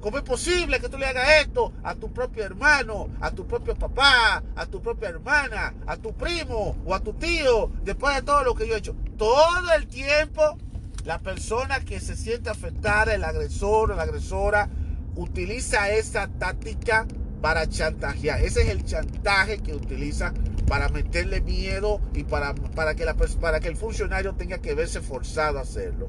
¿Cómo 0.00 0.18
es 0.18 0.24
posible 0.24 0.80
que 0.80 0.88
tú 0.88 0.98
le 0.98 1.06
hagas 1.06 1.42
esto 1.42 1.72
a 1.84 1.94
tu 1.94 2.12
propio 2.12 2.42
hermano, 2.42 3.08
a 3.20 3.30
tu 3.30 3.46
propio 3.46 3.76
papá, 3.76 4.42
a 4.56 4.66
tu 4.66 4.82
propia 4.82 5.10
hermana, 5.10 5.74
a 5.86 5.96
tu 5.96 6.12
primo 6.12 6.76
o 6.84 6.92
a 6.92 6.98
tu 6.98 7.12
tío, 7.12 7.70
después 7.84 8.16
de 8.16 8.22
todo 8.22 8.42
lo 8.42 8.54
que 8.54 8.66
yo 8.66 8.74
he 8.74 8.78
hecho? 8.78 8.96
Todo 9.16 9.72
el 9.76 9.86
tiempo 9.86 10.58
la 11.04 11.18
persona 11.18 11.80
que 11.80 12.00
se 12.00 12.16
siente 12.16 12.50
afectada, 12.50 13.14
el 13.14 13.24
agresor 13.24 13.90
o 13.90 13.96
la 13.96 14.02
agresora, 14.02 14.68
utiliza 15.16 15.90
esa 15.90 16.28
táctica 16.28 17.06
para 17.40 17.68
chantajear. 17.68 18.40
Ese 18.42 18.62
es 18.62 18.68
el 18.68 18.84
chantaje 18.84 19.58
que 19.58 19.74
utiliza 19.74 20.32
para 20.68 20.88
meterle 20.88 21.40
miedo 21.40 22.00
y 22.14 22.24
para, 22.24 22.54
para, 22.54 22.94
que 22.94 23.04
la, 23.04 23.14
para 23.14 23.60
que 23.60 23.68
el 23.68 23.76
funcionario 23.76 24.34
tenga 24.34 24.58
que 24.58 24.74
verse 24.74 25.00
forzado 25.00 25.58
a 25.58 25.62
hacerlo. 25.62 26.08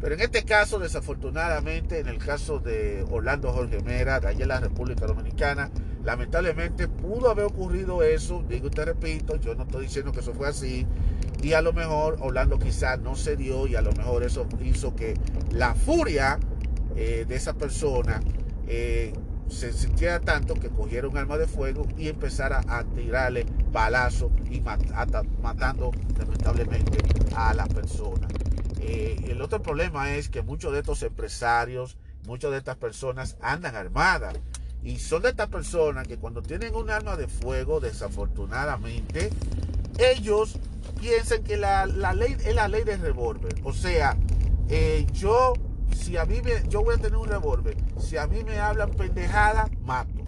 Pero 0.00 0.16
en 0.16 0.20
este 0.20 0.44
caso, 0.44 0.78
desafortunadamente, 0.78 1.98
en 1.98 2.08
el 2.08 2.18
caso 2.18 2.58
de 2.58 3.02
Orlando 3.10 3.50
Jorge 3.52 3.82
Mera, 3.82 4.20
de 4.20 4.28
allá 4.28 4.42
en 4.42 4.48
la 4.48 4.60
República 4.60 5.06
Dominicana, 5.06 5.70
lamentablemente 6.04 6.88
pudo 6.88 7.30
haber 7.30 7.46
ocurrido 7.46 8.02
eso. 8.02 8.44
Digo, 8.46 8.68
te 8.68 8.84
repito, 8.84 9.36
yo 9.36 9.54
no 9.54 9.62
estoy 9.62 9.86
diciendo 9.86 10.12
que 10.12 10.20
eso 10.20 10.34
fue 10.34 10.48
así. 10.48 10.86
Y 11.42 11.52
a 11.52 11.62
lo 11.62 11.72
mejor 11.72 12.16
Orlando 12.20 12.58
quizás 12.58 12.98
no 13.00 13.16
se 13.16 13.36
dio 13.36 13.66
y 13.66 13.76
a 13.76 13.82
lo 13.82 13.92
mejor 13.92 14.22
eso 14.22 14.46
hizo 14.62 14.94
que 14.94 15.14
la 15.50 15.74
furia 15.74 16.38
eh, 16.96 17.24
de 17.28 17.34
esa 17.34 17.54
persona 17.54 18.20
eh, 18.66 19.12
se 19.48 19.72
sintiera 19.72 20.20
tanto 20.20 20.54
que 20.54 20.68
cogiera 20.68 21.08
un 21.08 21.16
arma 21.16 21.36
de 21.36 21.46
fuego 21.46 21.86
y 21.98 22.08
empezara 22.08 22.62
a 22.66 22.84
tirarle 22.84 23.46
balazos 23.70 24.32
y 24.50 24.60
matando 24.60 25.90
lamentablemente 26.18 26.98
a 27.36 27.52
la 27.54 27.66
persona. 27.66 28.28
Eh, 28.80 29.16
el 29.28 29.40
otro 29.40 29.62
problema 29.62 30.14
es 30.14 30.28
que 30.28 30.42
muchos 30.42 30.72
de 30.72 30.80
estos 30.80 31.02
empresarios, 31.02 31.96
muchas 32.26 32.50
de 32.50 32.58
estas 32.58 32.76
personas 32.76 33.36
andan 33.40 33.76
armadas. 33.76 34.34
Y 34.82 34.98
son 34.98 35.22
de 35.22 35.30
estas 35.30 35.48
personas 35.48 36.06
que 36.06 36.18
cuando 36.18 36.42
tienen 36.42 36.74
un 36.74 36.90
arma 36.90 37.16
de 37.16 37.26
fuego, 37.26 37.80
desafortunadamente, 37.80 39.30
ellos 39.98 40.58
piensan 41.04 41.42
que 41.42 41.58
la, 41.58 41.86
ley 41.86 42.34
es 42.44 42.54
la 42.54 42.66
ley 42.66 42.82
del 42.82 43.00
revólver. 43.00 43.54
O 43.62 43.74
sea, 43.74 44.16
eh, 44.70 45.06
yo, 45.12 45.52
si 45.94 46.16
a 46.16 46.24
mí 46.24 46.40
me, 46.42 46.66
yo 46.68 46.82
voy 46.82 46.94
a 46.94 46.98
tener 46.98 47.16
un 47.16 47.28
revólver, 47.28 47.76
si 48.00 48.16
a 48.16 48.26
mí 48.26 48.42
me 48.42 48.58
hablan 48.58 48.90
pendejada, 48.90 49.68
mato 49.84 50.24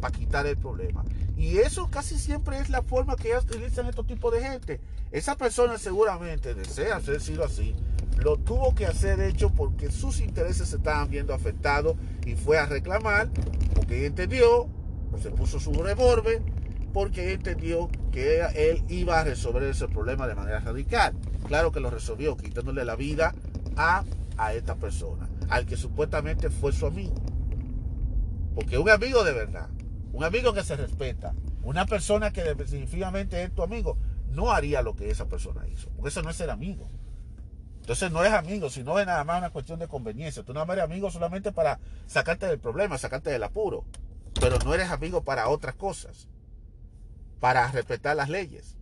para 0.00 0.16
quitar 0.16 0.46
el 0.46 0.56
problema. 0.56 1.04
Y 1.36 1.58
eso 1.58 1.88
casi 1.88 2.18
siempre 2.18 2.58
es 2.58 2.68
la 2.68 2.82
forma 2.82 3.14
que 3.14 3.28
ellos 3.28 3.44
utilizan 3.44 3.86
estos 3.86 4.08
tipos 4.08 4.32
de 4.32 4.40
gente. 4.40 4.80
Esa 5.12 5.36
persona 5.36 5.78
seguramente 5.78 6.52
desea 6.54 6.96
hacer 6.96 7.20
sido 7.20 7.44
así. 7.44 7.76
Lo 8.16 8.36
tuvo 8.36 8.74
que 8.74 8.86
hacer 8.86 9.20
hecho 9.20 9.50
porque 9.50 9.92
sus 9.92 10.20
intereses 10.20 10.70
se 10.70 10.76
estaban 10.76 11.08
viendo 11.10 11.32
afectados 11.32 11.96
y 12.26 12.34
fue 12.34 12.58
a 12.58 12.66
reclamar 12.66 13.30
porque 13.74 14.06
entendió, 14.06 14.66
se 15.22 15.30
puso 15.30 15.60
su 15.60 15.72
revólver 15.72 16.42
porque 16.92 17.32
entendió 17.32 17.88
que 18.12 18.40
él 18.54 18.84
iba 18.88 19.20
a 19.20 19.24
resolver 19.24 19.62
ese 19.64 19.88
problema 19.88 20.26
de 20.26 20.34
manera 20.34 20.60
radical. 20.60 21.14
Claro 21.46 21.72
que 21.72 21.80
lo 21.80 21.90
resolvió 21.90 22.36
quitándole 22.36 22.84
la 22.84 22.96
vida 22.96 23.34
a, 23.76 24.04
a 24.36 24.54
esta 24.54 24.76
persona, 24.76 25.28
al 25.48 25.66
que 25.66 25.76
supuestamente 25.76 26.50
fue 26.50 26.72
su 26.72 26.86
amigo. 26.86 27.14
Porque 28.54 28.78
un 28.78 28.90
amigo 28.90 29.22
de 29.24 29.32
verdad 29.32 29.68
un 30.18 30.24
amigo 30.24 30.52
que 30.52 30.64
se 30.64 30.74
respeta, 30.74 31.32
una 31.62 31.86
persona 31.86 32.32
que 32.32 32.42
definitivamente 32.42 33.40
es 33.42 33.54
tu 33.54 33.62
amigo, 33.62 33.96
no 34.30 34.50
haría 34.50 34.82
lo 34.82 34.96
que 34.96 35.10
esa 35.10 35.28
persona 35.28 35.66
hizo, 35.68 35.90
porque 35.90 36.08
eso 36.08 36.22
no 36.22 36.30
es 36.30 36.36
ser 36.36 36.50
amigo. 36.50 36.90
Entonces 37.82 38.10
no 38.10 38.24
es 38.24 38.32
amigo, 38.32 38.68
sino 38.68 38.98
es 38.98 39.06
nada 39.06 39.22
más 39.22 39.38
una 39.38 39.50
cuestión 39.50 39.78
de 39.78 39.86
conveniencia. 39.86 40.42
Tú 40.42 40.52
no 40.52 40.62
eres 40.72 40.82
amigo 40.84 41.08
solamente 41.10 41.52
para 41.52 41.78
sacarte 42.06 42.46
del 42.46 42.58
problema, 42.58 42.98
sacarte 42.98 43.30
del 43.30 43.44
apuro, 43.44 43.84
pero 44.40 44.58
no 44.58 44.74
eres 44.74 44.90
amigo 44.90 45.22
para 45.22 45.48
otras 45.48 45.76
cosas, 45.76 46.26
para 47.40 47.70
respetar 47.70 48.16
las 48.16 48.28
leyes. 48.28 48.76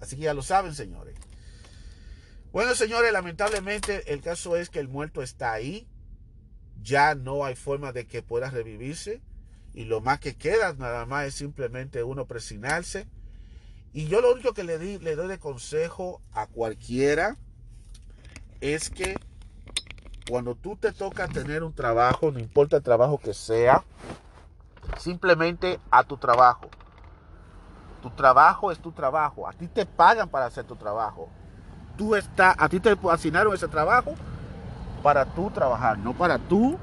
Así 0.00 0.16
que 0.16 0.22
ya 0.22 0.34
lo 0.34 0.42
saben, 0.42 0.74
señores. 0.74 1.16
Bueno, 2.52 2.74
señores, 2.74 3.12
lamentablemente 3.12 4.12
el 4.12 4.20
caso 4.20 4.56
es 4.56 4.70
que 4.70 4.80
el 4.80 4.88
muerto 4.88 5.22
está 5.22 5.52
ahí. 5.52 5.86
Ya 6.82 7.14
no 7.14 7.44
hay 7.44 7.54
forma 7.54 7.92
de 7.92 8.06
que 8.06 8.22
pueda 8.22 8.50
revivirse 8.50 9.22
y 9.72 9.84
lo 9.84 10.00
más 10.00 10.18
que 10.18 10.34
queda 10.34 10.72
nada 10.74 11.06
más 11.06 11.26
es 11.26 11.34
simplemente 11.34 12.02
uno 12.02 12.26
presionarse. 12.26 13.06
Y 13.92 14.06
yo 14.06 14.20
lo 14.20 14.32
único 14.32 14.54
que 14.54 14.64
le, 14.64 14.78
di, 14.78 14.98
doy 14.98 15.28
de 15.28 15.38
consejo 15.38 16.22
a 16.32 16.46
cualquiera 16.46 17.36
es 18.60 18.90
que 18.90 19.16
cuando 20.28 20.54
tú 20.54 20.76
te 20.76 20.92
toca 20.92 21.28
tener 21.28 21.62
un 21.62 21.74
trabajo, 21.74 22.30
no 22.30 22.38
importa 22.38 22.76
el 22.76 22.82
trabajo 22.82 23.18
que 23.18 23.34
sea, 23.34 23.84
simplemente 24.98 25.80
a 25.90 26.04
tu 26.04 26.16
trabajo. 26.18 26.70
Tu 28.02 28.10
trabajo 28.10 28.70
es 28.72 28.78
tu 28.78 28.92
trabajo. 28.92 29.46
A 29.46 29.52
ti 29.52 29.68
te 29.68 29.84
pagan 29.86 30.28
para 30.28 30.46
hacer 30.46 30.64
tu 30.64 30.76
trabajo. 30.76 31.28
Tú 31.96 32.14
está, 32.14 32.54
a 32.58 32.68
ti 32.68 32.80
te 32.80 32.96
asignaron 33.10 33.54
ese 33.54 33.68
trabajo 33.68 34.14
para 35.02 35.24
tú 35.24 35.50
trabajar, 35.50 35.98
no 35.98 36.12
para 36.14 36.38
tú 36.38 36.78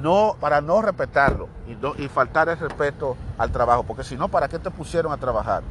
no, 0.00 0.36
para 0.40 0.60
no 0.60 0.82
respetarlo 0.82 1.48
y, 1.66 2.02
y 2.02 2.08
faltar 2.08 2.48
el 2.48 2.58
respeto 2.58 3.16
al 3.38 3.50
trabajo, 3.50 3.82
porque 3.82 4.04
si 4.04 4.16
no, 4.16 4.28
¿para 4.28 4.48
qué 4.48 4.58
te 4.58 4.70
pusieron 4.70 5.12
a 5.12 5.16
trabajar? 5.16 5.62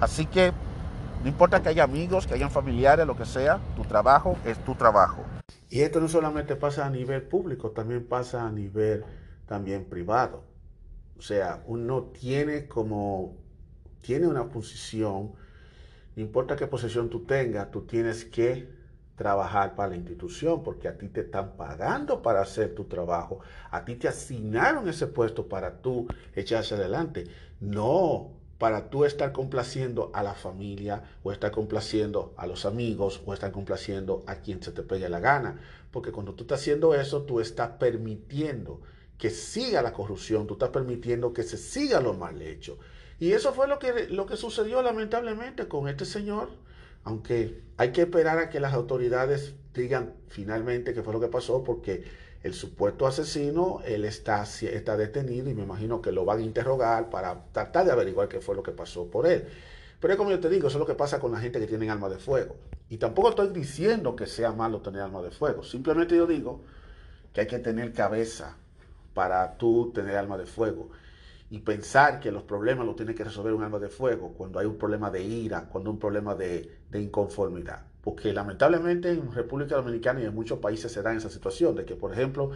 Así 0.00 0.26
que 0.26 0.52
no 1.22 1.28
importa 1.28 1.62
que 1.62 1.70
haya 1.70 1.84
amigos, 1.84 2.26
que 2.26 2.34
hayan 2.34 2.50
familiares, 2.50 3.06
lo 3.06 3.16
que 3.16 3.24
sea, 3.24 3.58
tu 3.76 3.84
trabajo 3.84 4.36
es 4.44 4.62
tu 4.64 4.74
trabajo. 4.74 5.24
Y 5.70 5.80
esto 5.80 6.00
no 6.00 6.08
solamente 6.08 6.56
pasa 6.56 6.86
a 6.86 6.90
nivel 6.90 7.22
público, 7.22 7.70
también 7.70 8.06
pasa 8.06 8.46
a 8.46 8.50
nivel 8.50 9.04
también 9.46 9.84
privado. 9.86 10.44
O 11.18 11.22
sea, 11.22 11.62
uno 11.66 12.04
tiene 12.04 12.66
como, 12.66 13.36
tiene 14.00 14.26
una 14.26 14.48
posición, 14.48 15.32
no 16.16 16.22
importa 16.22 16.56
qué 16.56 16.66
posición 16.66 17.08
tú 17.08 17.24
tengas, 17.24 17.70
tú 17.70 17.82
tienes 17.82 18.24
que 18.24 18.68
trabajar 19.16 19.74
para 19.76 19.90
la 19.90 19.96
institución, 19.96 20.62
porque 20.62 20.88
a 20.88 20.98
ti 20.98 21.08
te 21.08 21.20
están 21.20 21.56
pagando 21.56 22.20
para 22.20 22.40
hacer 22.40 22.74
tu 22.74 22.84
trabajo, 22.84 23.40
a 23.70 23.84
ti 23.84 23.94
te 23.94 24.08
asignaron 24.08 24.88
ese 24.88 25.06
puesto 25.06 25.48
para 25.48 25.80
tú 25.80 26.08
echarse 26.34 26.74
adelante, 26.74 27.26
no 27.60 28.32
para 28.58 28.88
tú 28.88 29.04
estar 29.04 29.32
complaciendo 29.32 30.10
a 30.14 30.22
la 30.22 30.34
familia 30.34 31.02
o 31.22 31.32
estar 31.32 31.50
complaciendo 31.50 32.34
a 32.36 32.46
los 32.46 32.64
amigos 32.64 33.22
o 33.26 33.34
estar 33.34 33.52
complaciendo 33.52 34.24
a 34.26 34.36
quien 34.36 34.62
se 34.62 34.72
te 34.72 34.82
pegue 34.82 35.08
la 35.08 35.20
gana, 35.20 35.60
porque 35.90 36.12
cuando 36.12 36.34
tú 36.34 36.44
estás 36.44 36.60
haciendo 36.60 36.94
eso, 36.94 37.22
tú 37.22 37.40
estás 37.40 37.70
permitiendo 37.78 38.80
que 39.18 39.30
siga 39.30 39.82
la 39.82 39.92
corrupción, 39.92 40.46
tú 40.46 40.54
estás 40.54 40.70
permitiendo 40.70 41.32
que 41.32 41.42
se 41.42 41.56
siga 41.56 42.00
lo 42.00 42.14
mal 42.14 42.40
hecho. 42.42 42.78
Y 43.20 43.32
eso 43.32 43.52
fue 43.54 43.68
lo 43.68 43.78
que, 43.78 44.08
lo 44.08 44.26
que 44.26 44.36
sucedió 44.36 44.82
lamentablemente 44.82 45.68
con 45.68 45.88
este 45.88 46.04
señor 46.04 46.50
aunque 47.04 47.62
hay 47.76 47.92
que 47.92 48.02
esperar 48.02 48.38
a 48.38 48.48
que 48.48 48.60
las 48.60 48.72
autoridades 48.72 49.54
digan 49.74 50.14
finalmente 50.28 50.94
qué 50.94 51.02
fue 51.02 51.12
lo 51.12 51.20
que 51.20 51.28
pasó, 51.28 51.62
porque 51.62 52.04
el 52.42 52.54
supuesto 52.54 53.06
asesino, 53.06 53.80
él 53.84 54.04
está, 54.04 54.42
está 54.42 54.96
detenido 54.96 55.50
y 55.50 55.54
me 55.54 55.62
imagino 55.62 56.02
que 56.02 56.12
lo 56.12 56.24
van 56.24 56.38
a 56.38 56.42
interrogar 56.42 57.10
para 57.10 57.44
tratar 57.52 57.86
de 57.86 57.92
averiguar 57.92 58.28
qué 58.28 58.40
fue 58.40 58.54
lo 58.54 58.62
que 58.62 58.72
pasó 58.72 59.06
por 59.10 59.26
él. 59.26 59.46
Pero 60.00 60.12
es 60.12 60.18
como 60.18 60.30
yo 60.30 60.40
te 60.40 60.48
digo, 60.48 60.68
eso 60.68 60.78
es 60.78 60.80
lo 60.80 60.86
que 60.86 60.94
pasa 60.94 61.20
con 61.20 61.32
la 61.32 61.40
gente 61.40 61.60
que 61.60 61.66
tiene 61.66 61.90
armas 61.90 62.10
de 62.10 62.18
fuego. 62.18 62.56
Y 62.88 62.98
tampoco 62.98 63.30
estoy 63.30 63.48
diciendo 63.48 64.16
que 64.16 64.26
sea 64.26 64.52
malo 64.52 64.80
tener 64.80 65.02
armas 65.02 65.24
de 65.24 65.30
fuego. 65.30 65.62
Simplemente 65.62 66.16
yo 66.16 66.26
digo 66.26 66.62
que 67.32 67.42
hay 67.42 67.46
que 67.46 67.58
tener 67.58 67.92
cabeza 67.92 68.56
para 69.14 69.56
tú 69.56 69.92
tener 69.94 70.16
armas 70.16 70.38
de 70.38 70.46
fuego. 70.46 70.90
Y 71.50 71.60
pensar 71.60 72.20
que 72.20 72.32
los 72.32 72.42
problemas 72.42 72.84
los 72.84 72.96
tiene 72.96 73.14
que 73.14 73.22
resolver 73.22 73.54
un 73.54 73.62
arma 73.62 73.78
de 73.78 73.88
fuego 73.88 74.34
cuando 74.36 74.58
hay 74.58 74.66
un 74.66 74.76
problema 74.76 75.10
de 75.10 75.22
ira, 75.22 75.68
cuando 75.68 75.90
hay 75.90 75.94
un 75.94 76.00
problema 76.00 76.34
de, 76.34 76.78
inconformidad. 76.92 77.82
Porque 78.02 78.32
lamentablemente 78.32 79.10
en 79.10 79.32
República 79.32 79.76
Dominicana 79.76 80.20
y 80.20 80.24
en 80.24 80.34
muchos 80.34 80.58
países 80.58 80.92
se 80.92 81.02
da 81.02 81.14
esa 81.14 81.30
situación 81.30 81.76
de 81.76 81.84
que, 81.84 81.94
por 81.94 82.12
ejemplo, 82.12 82.50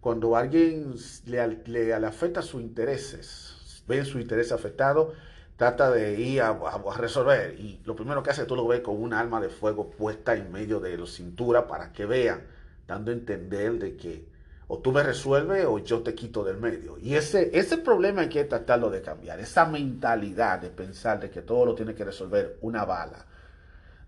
cuando 0.00 0.36
alguien 0.36 0.94
le, 1.26 1.62
le, 1.66 1.94
afecta 1.94 2.42
sus 2.42 2.60
intereses, 2.60 3.82
ven 3.88 4.04
su 4.04 4.18
interés 4.18 4.52
afectado, 4.52 5.12
trata 5.56 5.90
de 5.90 6.20
ir 6.20 6.42
a, 6.42 6.58
resolver. 6.96 7.54
Y 7.58 7.80
lo 7.84 7.94
primero 7.96 8.22
que 8.22 8.30
hace, 8.30 8.44
tú 8.44 8.56
lo 8.56 8.66
ves 8.66 8.80
con 8.80 9.00
un 9.00 9.12
arma 9.14 9.40
de 9.40 9.48
fuego 9.48 9.90
puesta 9.90 10.34
en 10.34 10.52
medio 10.52 10.80
de 10.80 10.96
la 10.98 11.06
cintura 11.06 11.66
para 11.66 11.92
que 11.92 12.04
vean, 12.06 12.42
dando 12.86 13.10
a 13.10 13.14
entender 13.14 13.78
de 13.78 13.96
que 13.96 14.31
o 14.72 14.78
tú 14.78 14.90
me 14.90 15.02
resuelves 15.02 15.66
o 15.66 15.80
yo 15.80 16.02
te 16.02 16.14
quito 16.14 16.42
del 16.42 16.56
medio. 16.56 16.96
Y 16.98 17.14
ese, 17.14 17.50
ese 17.52 17.76
problema 17.76 18.22
hay 18.22 18.30
que 18.30 18.44
tratarlo 18.44 18.88
de 18.88 19.02
cambiar. 19.02 19.38
Esa 19.38 19.66
mentalidad 19.66 20.62
de 20.62 20.70
pensar 20.70 21.20
de 21.20 21.28
que 21.28 21.42
todo 21.42 21.66
lo 21.66 21.74
tiene 21.74 21.94
que 21.94 22.06
resolver 22.06 22.56
una 22.62 22.86
bala. 22.86 23.26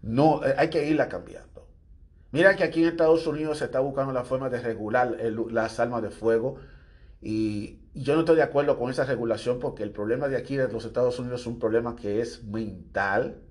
No, 0.01 0.43
eh, 0.43 0.55
hay 0.57 0.71
que 0.71 0.89
irla 0.89 1.07
cambiando. 1.07 1.69
Mira 2.33 2.57
que 2.57 2.65
aquí 2.65 2.81
en 2.81 2.89
Estados 2.89 3.27
Unidos 3.27 3.59
se 3.59 3.67
está 3.67 3.81
buscando 3.81 4.15
la 4.15 4.25
forma 4.25 4.49
de 4.49 4.59
regular 4.59 5.15
las 5.51 5.79
armas 5.81 6.01
de 6.01 6.09
fuego 6.09 6.57
y, 7.21 7.81
yo 7.93 8.15
no 8.15 8.21
estoy 8.21 8.37
de 8.37 8.43
acuerdo 8.43 8.79
con 8.79 8.91
esa 8.91 9.05
regulación 9.05 9.61
porque 9.61 9.83
el 9.83 9.91
problema 9.91 10.29
de 10.29 10.39
aquí 10.39 10.57
de 10.57 10.69
los 10.69 10.87
Estados 10.87 11.19
Unidos 11.19 11.43
es 11.43 11.47
un 11.47 11.59
problema 11.59 11.95
que 11.95 12.23
es 12.23 12.43
mental. 12.43 13.43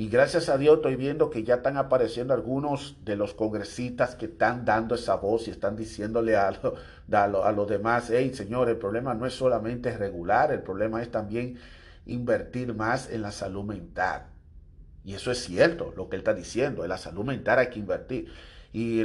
Y 0.00 0.08
gracias 0.08 0.48
a 0.48 0.56
Dios 0.56 0.76
estoy 0.76 0.96
viendo 0.96 1.28
que 1.28 1.44
ya 1.44 1.56
están 1.56 1.76
apareciendo 1.76 2.32
algunos 2.32 2.96
de 3.04 3.16
los 3.16 3.34
congresistas 3.34 4.14
que 4.14 4.24
están 4.24 4.64
dando 4.64 4.94
esa 4.94 5.16
voz 5.16 5.46
y 5.46 5.50
están 5.50 5.76
diciéndole 5.76 6.36
a, 6.36 6.48
a 7.12 7.52
los 7.52 7.68
demás, 7.68 8.08
hey 8.08 8.32
señor, 8.32 8.70
el 8.70 8.78
problema 8.78 9.12
no 9.12 9.26
es 9.26 9.34
solamente 9.34 9.94
regular, 9.94 10.52
el 10.52 10.62
problema 10.62 11.02
es 11.02 11.10
también 11.10 11.58
invertir 12.06 12.72
más 12.72 13.10
en 13.10 13.20
la 13.20 13.30
salud 13.30 13.64
mental. 13.64 14.28
Y 15.04 15.12
eso 15.12 15.30
es 15.30 15.44
cierto, 15.44 15.92
lo 15.94 16.08
que 16.08 16.16
él 16.16 16.20
está 16.20 16.32
diciendo, 16.32 16.82
en 16.82 16.88
la 16.88 16.96
salud 16.96 17.26
mental 17.26 17.58
hay 17.58 17.68
que 17.68 17.80
invertir. 17.80 18.32
Y, 18.72 19.04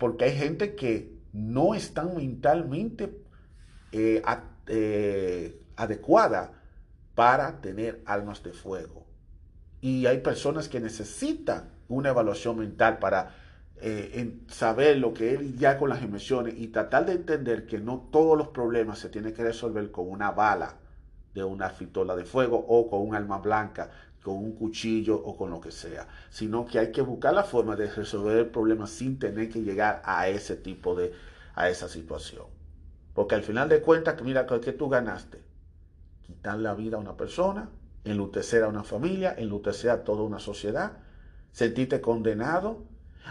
porque 0.00 0.24
hay 0.24 0.36
gente 0.36 0.74
que 0.74 1.20
no 1.32 1.72
está 1.76 2.02
mentalmente 2.02 3.16
eh, 3.92 4.20
eh, 4.66 5.62
adecuada 5.76 6.50
para 7.14 7.60
tener 7.60 8.02
almas 8.06 8.42
de 8.42 8.52
fuego. 8.52 9.04
Y 9.84 10.06
hay 10.06 10.20
personas 10.22 10.70
que 10.70 10.80
necesitan 10.80 11.68
una 11.88 12.08
evaluación 12.08 12.58
mental 12.58 12.98
para 12.98 13.34
eh, 13.82 14.40
saber 14.48 14.96
lo 14.96 15.12
que 15.12 15.34
él 15.34 15.58
ya 15.58 15.76
con 15.76 15.90
las 15.90 16.02
emociones 16.02 16.54
y 16.56 16.68
tratar 16.68 17.04
de 17.04 17.12
entender 17.12 17.66
que 17.66 17.78
no 17.78 18.08
todos 18.10 18.38
los 18.38 18.48
problemas 18.48 18.98
se 18.98 19.10
tienen 19.10 19.34
que 19.34 19.42
resolver 19.42 19.90
con 19.90 20.08
una 20.08 20.30
bala 20.30 20.76
de 21.34 21.44
una 21.44 21.68
pistola 21.68 22.16
de 22.16 22.24
fuego 22.24 22.64
o 22.66 22.88
con 22.88 23.06
un 23.06 23.14
alma 23.14 23.36
blanca 23.36 23.90
con 24.22 24.36
un 24.36 24.52
cuchillo 24.52 25.16
o 25.16 25.36
con 25.36 25.50
lo 25.50 25.60
que 25.60 25.70
sea, 25.70 26.08
sino 26.30 26.64
que 26.64 26.78
hay 26.78 26.90
que 26.90 27.02
buscar 27.02 27.34
la 27.34 27.44
forma 27.44 27.76
de 27.76 27.90
resolver 27.90 28.38
el 28.38 28.46
problema 28.46 28.86
sin 28.86 29.18
tener 29.18 29.50
que 29.50 29.60
llegar 29.60 30.00
a 30.02 30.28
ese 30.28 30.56
tipo 30.56 30.94
de, 30.94 31.12
a 31.54 31.68
esa 31.68 31.90
situación. 31.90 32.46
Porque 33.12 33.34
al 33.34 33.42
final 33.42 33.68
de 33.68 33.82
cuentas, 33.82 34.16
mira, 34.22 34.46
que 34.46 34.72
tú 34.72 34.88
ganaste? 34.88 35.42
Quitar 36.22 36.58
la 36.58 36.72
vida 36.72 36.96
a 36.96 37.00
una 37.00 37.18
persona, 37.18 37.68
enlutecer 38.04 38.62
a 38.62 38.68
una 38.68 38.84
familia, 38.84 39.34
enlutecer 39.36 39.90
a 39.90 40.04
toda 40.04 40.22
una 40.22 40.38
sociedad, 40.38 40.98
sentirte 41.52 42.00
condenado. 42.00 42.84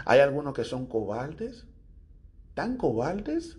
Hay 0.04 0.20
algunos 0.20 0.54
que 0.54 0.64
son 0.64 0.86
cobardes, 0.86 1.66
tan 2.54 2.76
cobardes, 2.76 3.58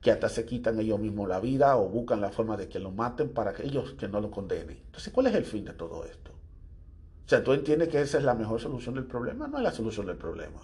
que 0.00 0.12
hasta 0.12 0.28
se 0.28 0.46
quitan 0.46 0.78
ellos 0.78 1.00
mismos 1.00 1.28
la 1.28 1.40
vida 1.40 1.76
o 1.76 1.88
buscan 1.88 2.20
la 2.20 2.30
forma 2.30 2.56
de 2.56 2.68
que 2.68 2.78
lo 2.78 2.92
maten 2.92 3.30
para 3.30 3.52
que 3.52 3.64
ellos 3.66 3.94
que 3.98 4.08
no 4.08 4.20
lo 4.20 4.30
condenen. 4.30 4.78
Entonces, 4.86 5.12
¿cuál 5.12 5.26
es 5.26 5.34
el 5.34 5.44
fin 5.44 5.64
de 5.64 5.72
todo 5.72 6.04
esto? 6.04 6.30
O 6.30 7.28
sea, 7.28 7.42
tú 7.42 7.52
entiendes 7.52 7.88
que 7.88 8.00
esa 8.00 8.18
es 8.18 8.24
la 8.24 8.34
mejor 8.34 8.60
solución 8.60 8.94
del 8.94 9.06
problema, 9.06 9.48
no 9.48 9.56
es 9.56 9.64
la 9.64 9.72
solución 9.72 10.06
del 10.06 10.16
problema. 10.16 10.60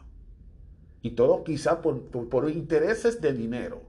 Y 1.00 1.10
todo 1.10 1.42
quizá 1.42 1.82
por, 1.82 2.04
por, 2.04 2.48
intereses 2.48 3.20
de 3.20 3.32
dinero. 3.32 3.82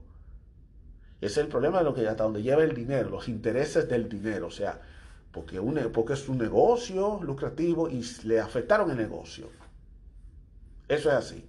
Ese 1.20 1.40
es 1.40 1.46
el 1.46 1.46
problema 1.46 1.78
de 1.78 1.84
lo 1.84 1.94
que 1.94 2.08
hasta 2.08 2.24
donde 2.24 2.42
lleva 2.42 2.64
el 2.64 2.74
dinero, 2.74 3.10
los 3.10 3.28
intereses 3.28 3.88
del 3.88 4.08
dinero. 4.08 4.48
O 4.48 4.50
sea, 4.50 4.80
porque, 5.34 5.56
es 6.12 6.28
un 6.28 6.38
negocio 6.38 7.18
lucrativo 7.20 7.88
y 7.90 8.04
le 8.22 8.38
afectaron 8.38 8.90
el 8.92 8.96
negocio. 8.96 9.48
Eso 10.88 11.10
es 11.10 11.14
así. 11.14 11.44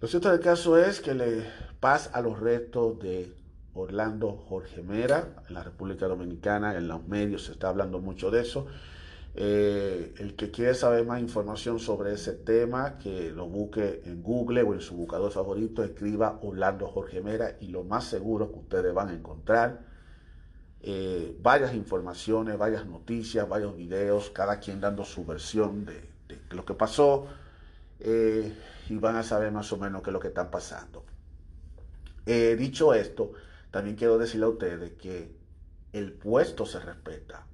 Lo 0.00 0.08
cierto 0.08 0.30
del 0.30 0.40
caso 0.40 0.76
es 0.76 1.00
que 1.00 1.14
le 1.14 1.44
pasa 1.78 2.10
a 2.12 2.20
los 2.20 2.40
restos 2.40 2.98
de 2.98 3.32
Orlando 3.74 4.32
Jorge 4.48 4.82
Mera 4.82 5.44
en 5.48 5.54
la 5.54 5.62
República 5.62 6.08
Dominicana, 6.08 6.76
en 6.76 6.88
los 6.88 7.06
medios 7.06 7.44
se 7.44 7.52
está 7.52 7.68
hablando 7.68 8.00
mucho 8.00 8.30
de 8.32 8.40
eso. 8.40 8.66
Eh, 9.36 10.12
el 10.18 10.34
que 10.34 10.50
quiere 10.50 10.74
saber 10.74 11.06
más 11.06 11.20
información 11.20 11.78
sobre 11.78 12.14
ese 12.14 12.32
tema, 12.32 12.98
que 12.98 13.30
lo 13.30 13.46
busque 13.46 14.02
en 14.06 14.24
Google 14.24 14.64
o 14.64 14.74
en 14.74 14.80
su 14.80 14.96
buscador 14.96 15.30
favorito, 15.30 15.84
escriba 15.84 16.40
Orlando 16.42 16.88
Jorge 16.88 17.20
Mera 17.20 17.56
y 17.60 17.68
lo 17.68 17.84
más 17.84 18.06
seguro 18.06 18.50
que 18.50 18.58
ustedes 18.58 18.92
van 18.92 19.10
a 19.10 19.14
encontrar 19.14 19.89
eh, 20.82 21.36
varias 21.40 21.74
informaciones, 21.74 22.56
varias 22.58 22.86
noticias, 22.86 23.48
varios 23.48 23.76
videos, 23.76 24.30
cada 24.30 24.60
quien 24.60 24.80
dando 24.80 25.04
su 25.04 25.24
versión 25.24 25.84
de, 25.84 26.08
lo 26.50 26.64
que 26.64 26.74
pasó 26.74 27.26
eh, 28.00 28.54
y 28.88 28.96
van 28.96 29.16
a 29.16 29.22
saber 29.22 29.52
más 29.52 29.72
o 29.72 29.76
menos 29.76 30.02
qué 30.02 30.10
es 30.10 30.14
lo 30.14 30.20
que 30.20 30.28
están 30.28 30.50
pasando. 30.50 31.04
dicho 32.24 32.94
esto, 32.94 33.32
también 33.70 33.96
quiero 33.96 34.18
decirle 34.18 34.46
a 34.46 34.50
ustedes 34.50 34.92
que 34.92 35.36
el 35.92 36.12
puesto 36.12 36.66
se 36.66 36.80
respeta 36.80 37.46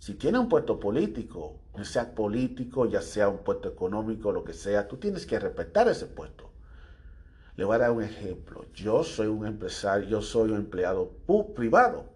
si 0.00 0.14
tienes 0.14 0.40
un 0.40 0.48
puesto 0.48 0.80
político, 0.80 1.60
ya 1.76 1.84
sea 1.84 2.14
político, 2.14 2.86
ya 2.86 3.02
sea 3.02 3.28
un 3.28 3.44
puesto 3.44 3.68
económico, 3.68 4.32
lo 4.32 4.42
que 4.42 4.54
sea, 4.54 4.88
tú 4.88 4.96
tienes 4.96 5.26
que 5.26 5.38
respetar 5.38 5.88
ese 5.88 6.06
puesto. 6.06 6.49
Le 7.60 7.66
voy 7.66 7.76
a 7.76 7.80
dar 7.80 7.90
un 7.90 8.02
ejemplo. 8.02 8.64
Yo 8.72 9.04
soy 9.04 9.26
un 9.26 9.44
empresario, 9.44 10.08
yo 10.08 10.22
soy 10.22 10.50
un 10.50 10.56
empleado 10.56 11.10
privado 11.54 12.06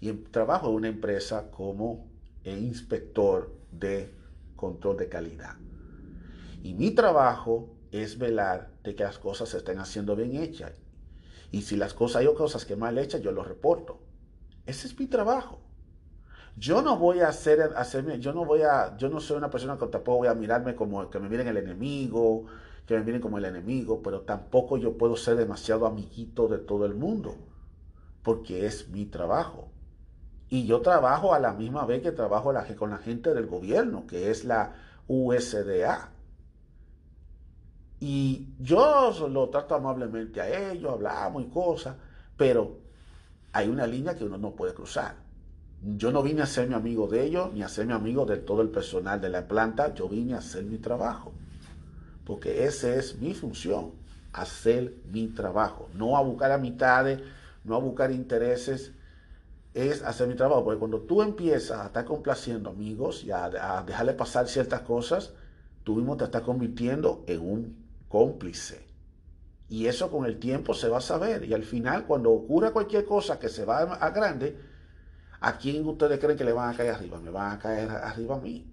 y 0.00 0.10
trabajo 0.12 0.70
en 0.70 0.74
una 0.74 0.88
empresa 0.88 1.52
como 1.52 2.08
inspector 2.42 3.54
de 3.70 4.12
control 4.56 4.96
de 4.96 5.08
calidad. 5.08 5.54
Y 6.64 6.74
mi 6.74 6.90
trabajo 6.90 7.76
es 7.92 8.18
velar 8.18 8.72
de 8.82 8.96
que 8.96 9.04
las 9.04 9.20
cosas 9.20 9.50
se 9.50 9.58
estén 9.58 9.78
haciendo 9.78 10.16
bien 10.16 10.34
hechas. 10.34 10.72
Y 11.52 11.62
si 11.62 11.76
las 11.76 11.94
cosas 11.94 12.22
hay 12.22 12.34
cosas 12.34 12.64
que 12.64 12.74
mal 12.74 12.98
hechas, 12.98 13.22
yo 13.22 13.30
lo 13.30 13.44
reporto. 13.44 14.00
Ese 14.66 14.88
es 14.88 14.98
mi 14.98 15.06
trabajo. 15.06 15.60
Yo 16.56 16.82
no 16.82 16.98
voy 16.98 17.20
a 17.20 17.28
hacer, 17.28 17.60
hacerme, 17.76 18.18
yo 18.18 18.32
no 18.32 18.44
voy 18.44 18.62
a, 18.62 18.96
yo 18.96 19.10
no 19.10 19.20
soy 19.20 19.36
una 19.36 19.48
persona 19.48 19.74
que 19.76 19.86
tampoco 19.86 20.18
voy 20.18 20.28
a 20.28 20.34
mirarme 20.34 20.74
como 20.74 21.08
que 21.08 21.20
me 21.20 21.28
miren 21.28 21.46
el 21.46 21.58
enemigo, 21.58 22.46
que 22.86 22.94
me 22.94 23.02
miren 23.02 23.20
como 23.20 23.38
el 23.38 23.44
enemigo, 23.44 24.00
pero 24.02 24.20
tampoco 24.20 24.76
yo 24.76 24.96
puedo 24.96 25.16
ser 25.16 25.36
demasiado 25.36 25.86
amiguito 25.86 26.46
de 26.48 26.58
todo 26.58 26.86
el 26.86 26.94
mundo, 26.94 27.36
porque 28.22 28.66
es 28.66 28.88
mi 28.88 29.06
trabajo. 29.06 29.68
Y 30.48 30.66
yo 30.66 30.80
trabajo 30.80 31.34
a 31.34 31.40
la 31.40 31.52
misma 31.52 31.84
vez 31.84 32.02
que 32.02 32.12
trabajo 32.12 32.52
con 32.78 32.90
la 32.90 32.98
gente 32.98 33.34
del 33.34 33.46
gobierno, 33.46 34.06
que 34.06 34.30
es 34.30 34.44
la 34.44 34.74
USDA. 35.08 36.10
Y 37.98 38.50
yo 38.60 39.12
lo 39.28 39.48
trato 39.48 39.74
amablemente 39.74 40.40
a 40.40 40.70
ellos, 40.70 40.92
hablamos 40.92 41.42
y 41.42 41.46
cosas, 41.46 41.96
pero 42.36 42.78
hay 43.52 43.68
una 43.68 43.86
línea 43.86 44.14
que 44.14 44.24
uno 44.24 44.38
no 44.38 44.52
puede 44.52 44.74
cruzar. 44.74 45.16
Yo 45.82 46.12
no 46.12 46.22
vine 46.22 46.42
a 46.42 46.46
ser 46.46 46.68
mi 46.68 46.74
amigo 46.74 47.08
de 47.08 47.24
ellos, 47.24 47.52
ni 47.52 47.62
a 47.62 47.68
ser 47.68 47.86
mi 47.86 47.94
amigo 47.94 48.24
de 48.26 48.36
todo 48.36 48.62
el 48.62 48.68
personal 48.68 49.20
de 49.20 49.30
la 49.30 49.48
planta, 49.48 49.92
yo 49.94 50.08
vine 50.08 50.34
a 50.34 50.38
hacer 50.38 50.64
mi 50.64 50.78
trabajo. 50.78 51.32
Porque 52.26 52.64
esa 52.64 52.94
es 52.94 53.18
mi 53.18 53.32
función, 53.32 53.92
hacer 54.32 54.94
mi 55.10 55.28
trabajo. 55.28 55.88
No 55.94 56.16
a 56.16 56.22
buscar 56.22 56.52
amistades, 56.52 57.20
no 57.64 57.74
a 57.74 57.78
buscar 57.78 58.10
intereses, 58.10 58.92
es 59.72 60.02
hacer 60.02 60.28
mi 60.28 60.34
trabajo. 60.34 60.64
Porque 60.64 60.78
cuando 60.78 61.00
tú 61.00 61.22
empiezas 61.22 61.80
a 61.80 61.86
estar 61.86 62.04
complaciendo 62.04 62.70
amigos 62.70 63.24
y 63.24 63.30
a, 63.30 63.82
dejarle 63.86 64.12
pasar 64.12 64.48
ciertas 64.48 64.82
cosas, 64.82 65.32
tú 65.84 65.94
mismo 65.94 66.16
te 66.16 66.24
estás 66.24 66.42
convirtiendo 66.42 67.24
en 67.26 67.40
un 67.40 67.76
cómplice. 68.08 68.84
Y 69.68 69.86
eso 69.86 70.10
con 70.10 70.26
el 70.26 70.38
tiempo 70.38 70.74
se 70.74 70.88
va 70.88 70.98
a 70.98 71.00
saber. 71.00 71.44
Y 71.44 71.54
al 71.54 71.64
final, 71.64 72.06
cuando 72.06 72.30
ocurra 72.32 72.72
cualquier 72.72 73.04
cosa 73.04 73.38
que 73.38 73.48
se 73.48 73.64
va 73.64 73.78
a 73.78 74.10
grande, 74.10 74.56
¿A 75.40 75.58
quién 75.58 75.86
ustedes 75.86 76.18
creen 76.18 76.36
que 76.36 76.44
le 76.44 76.52
van 76.52 76.74
a 76.74 76.76
caer 76.76 76.94
arriba? 76.94 77.20
Me 77.20 77.30
van 77.30 77.52
a 77.52 77.58
caer 77.58 77.90
arriba 77.90 78.36
a 78.36 78.40
mí. 78.40 78.66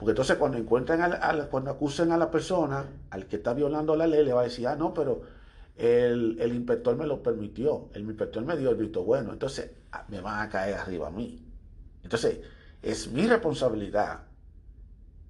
Porque 0.00 0.12
entonces 0.12 0.38
cuando 0.38 0.56
encuentren, 0.56 1.02
al, 1.02 1.50
cuando 1.50 1.70
acusen 1.70 2.10
a 2.10 2.16
la 2.16 2.30
persona, 2.30 2.86
al 3.10 3.26
que 3.26 3.36
está 3.36 3.52
violando 3.52 3.94
la 3.94 4.06
ley, 4.06 4.24
le 4.24 4.32
va 4.32 4.40
a 4.40 4.44
decir, 4.44 4.66
ah, 4.66 4.74
no, 4.74 4.94
pero 4.94 5.20
el, 5.76 6.38
el 6.40 6.54
inspector 6.54 6.96
me 6.96 7.06
lo 7.06 7.22
permitió, 7.22 7.90
el 7.92 8.04
inspector 8.04 8.42
me 8.42 8.56
dio 8.56 8.70
el 8.70 8.76
visto 8.76 9.04
bueno, 9.04 9.30
entonces 9.30 9.72
ah, 9.92 10.06
me 10.08 10.22
van 10.22 10.40
a 10.40 10.48
caer 10.48 10.76
arriba 10.76 11.08
a 11.08 11.10
mí. 11.10 11.44
Entonces, 12.02 12.40
es 12.80 13.12
mi 13.12 13.26
responsabilidad 13.26 14.22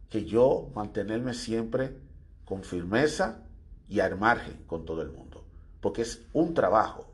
que 0.09 0.24
yo 0.24 0.70
mantenerme 0.72 1.35
siempre 1.35 1.96
con 2.44 2.62
firmeza 2.62 3.42
y 3.88 3.98
al 3.98 4.16
margen 4.16 4.62
con 4.68 4.85
todo 4.85 5.02
el 5.02 5.11
mundo. 5.11 5.44
Porque 5.80 6.02
es 6.02 6.22
un 6.33 6.54
trabajo, 6.54 7.11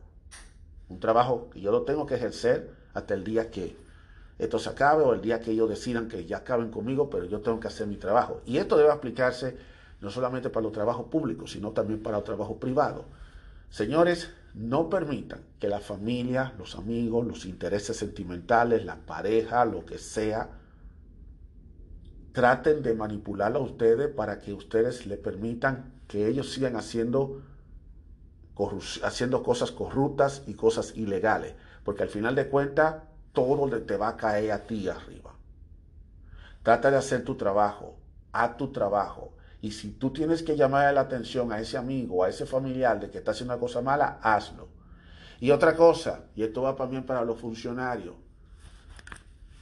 un 0.91 1.01
trabajo 1.01 1.49
que 1.49 1.63
yo 1.63 1.73
lo 1.73 1.85
tengo 1.85 2.05
que 2.05 2.17
ejercer 2.17 2.71
hasta 2.93 3.15
el 3.15 3.25
día 3.25 3.51
que 3.51 3.86
esto 4.39 4.59
se 4.59 4.69
acabe 4.69 5.03
o 5.03 5.15
el 5.15 5.23
día 5.23 5.41
que 5.41 5.53
ellos 5.53 5.69
decidan 5.69 6.09
que 6.09 6.27
ya 6.27 6.39
acaben 6.39 6.71
conmigo, 6.71 7.09
pero 7.09 7.25
yo 7.25 7.41
tengo 7.41 7.59
que 7.59 7.69
hacer 7.69 7.87
mi 7.87 7.97
trabajo. 7.97 8.43
Y 8.45 8.59
esto 8.59 8.77
debe 8.77 8.91
aplicarse 8.91 9.57
no 10.01 10.11
solamente 10.11 10.51
para 10.51 10.65
los 10.65 10.73
trabajos 10.73 11.07
públicos, 11.07 11.53
sino 11.53 11.73
también 11.73 12.03
para 12.03 12.19
los 12.19 12.25
trabajos 12.25 12.59
privados. 12.59 13.07
Señores, 13.71 14.31
no 14.55 14.89
permitan 14.89 15.41
que 15.59 15.69
la 15.69 15.81
familia, 15.81 16.55
los 16.59 16.77
amigos, 16.77 17.27
los 17.27 17.47
intereses 17.47 17.97
sentimentales, 17.97 18.85
la 18.85 18.97
pareja, 18.97 19.65
lo 19.65 19.85
que 19.85 19.99
sea, 19.99 20.51
traten 22.33 22.83
de 22.83 22.95
manipularlo 22.95 23.61
a 23.61 23.63
ustedes 23.63 24.09
para 24.15 24.41
que 24.41 24.53
ustedes 24.53 25.07
le 25.07 25.17
permitan 25.17 25.95
que 26.07 26.29
ellos 26.29 26.53
sigan 26.53 26.77
haciendo, 26.77 27.43
haciendo 29.03 29.43
cosas 29.43 29.73
corruptas 29.73 30.43
y 30.47 30.55
cosas 30.55 30.95
ilegales. 30.97 31.55
Porque 31.85 32.03
al 32.03 32.11
final 32.11 32.35
de 32.35 32.49
cuentas, 32.49 32.97
todo 33.37 33.69
te 33.83 33.97
va 33.97 34.09
a 34.09 34.17
caer 34.17 34.51
a 34.51 34.67
ti 34.67 34.89
arriba. 34.89 35.35
Trata 36.63 36.91
de 36.91 36.97
hacer 36.97 37.23
tu 37.23 37.35
trabajo, 37.37 37.97
haz 38.33 38.57
tu 38.57 38.73
trabajo. 38.73 39.35
Y 39.61 39.73
si 39.73 39.91
tú 39.91 40.11
tienes 40.11 40.43
que 40.43 40.57
llamar 40.57 40.93
la 40.95 41.03
atención 41.03 41.53
a 41.53 41.61
ese 41.61 41.77
amigo, 41.77 42.25
a 42.25 42.31
ese 42.31 42.47
familiar 42.47 42.99
de 42.99 43.11
que 43.11 43.19
está 43.19 43.33
haciendo 43.33 43.53
una 43.53 43.61
cosa 43.61 43.83
mala, 43.83 44.19
hazlo. 44.23 44.69
Y 45.39 45.51
otra 45.51 45.77
cosa, 45.77 46.25
y 46.35 46.43
esto 46.43 46.63
va 46.63 46.75
también 46.75 47.05
para 47.05 47.25
los 47.25 47.39
funcionarios, 47.39 48.15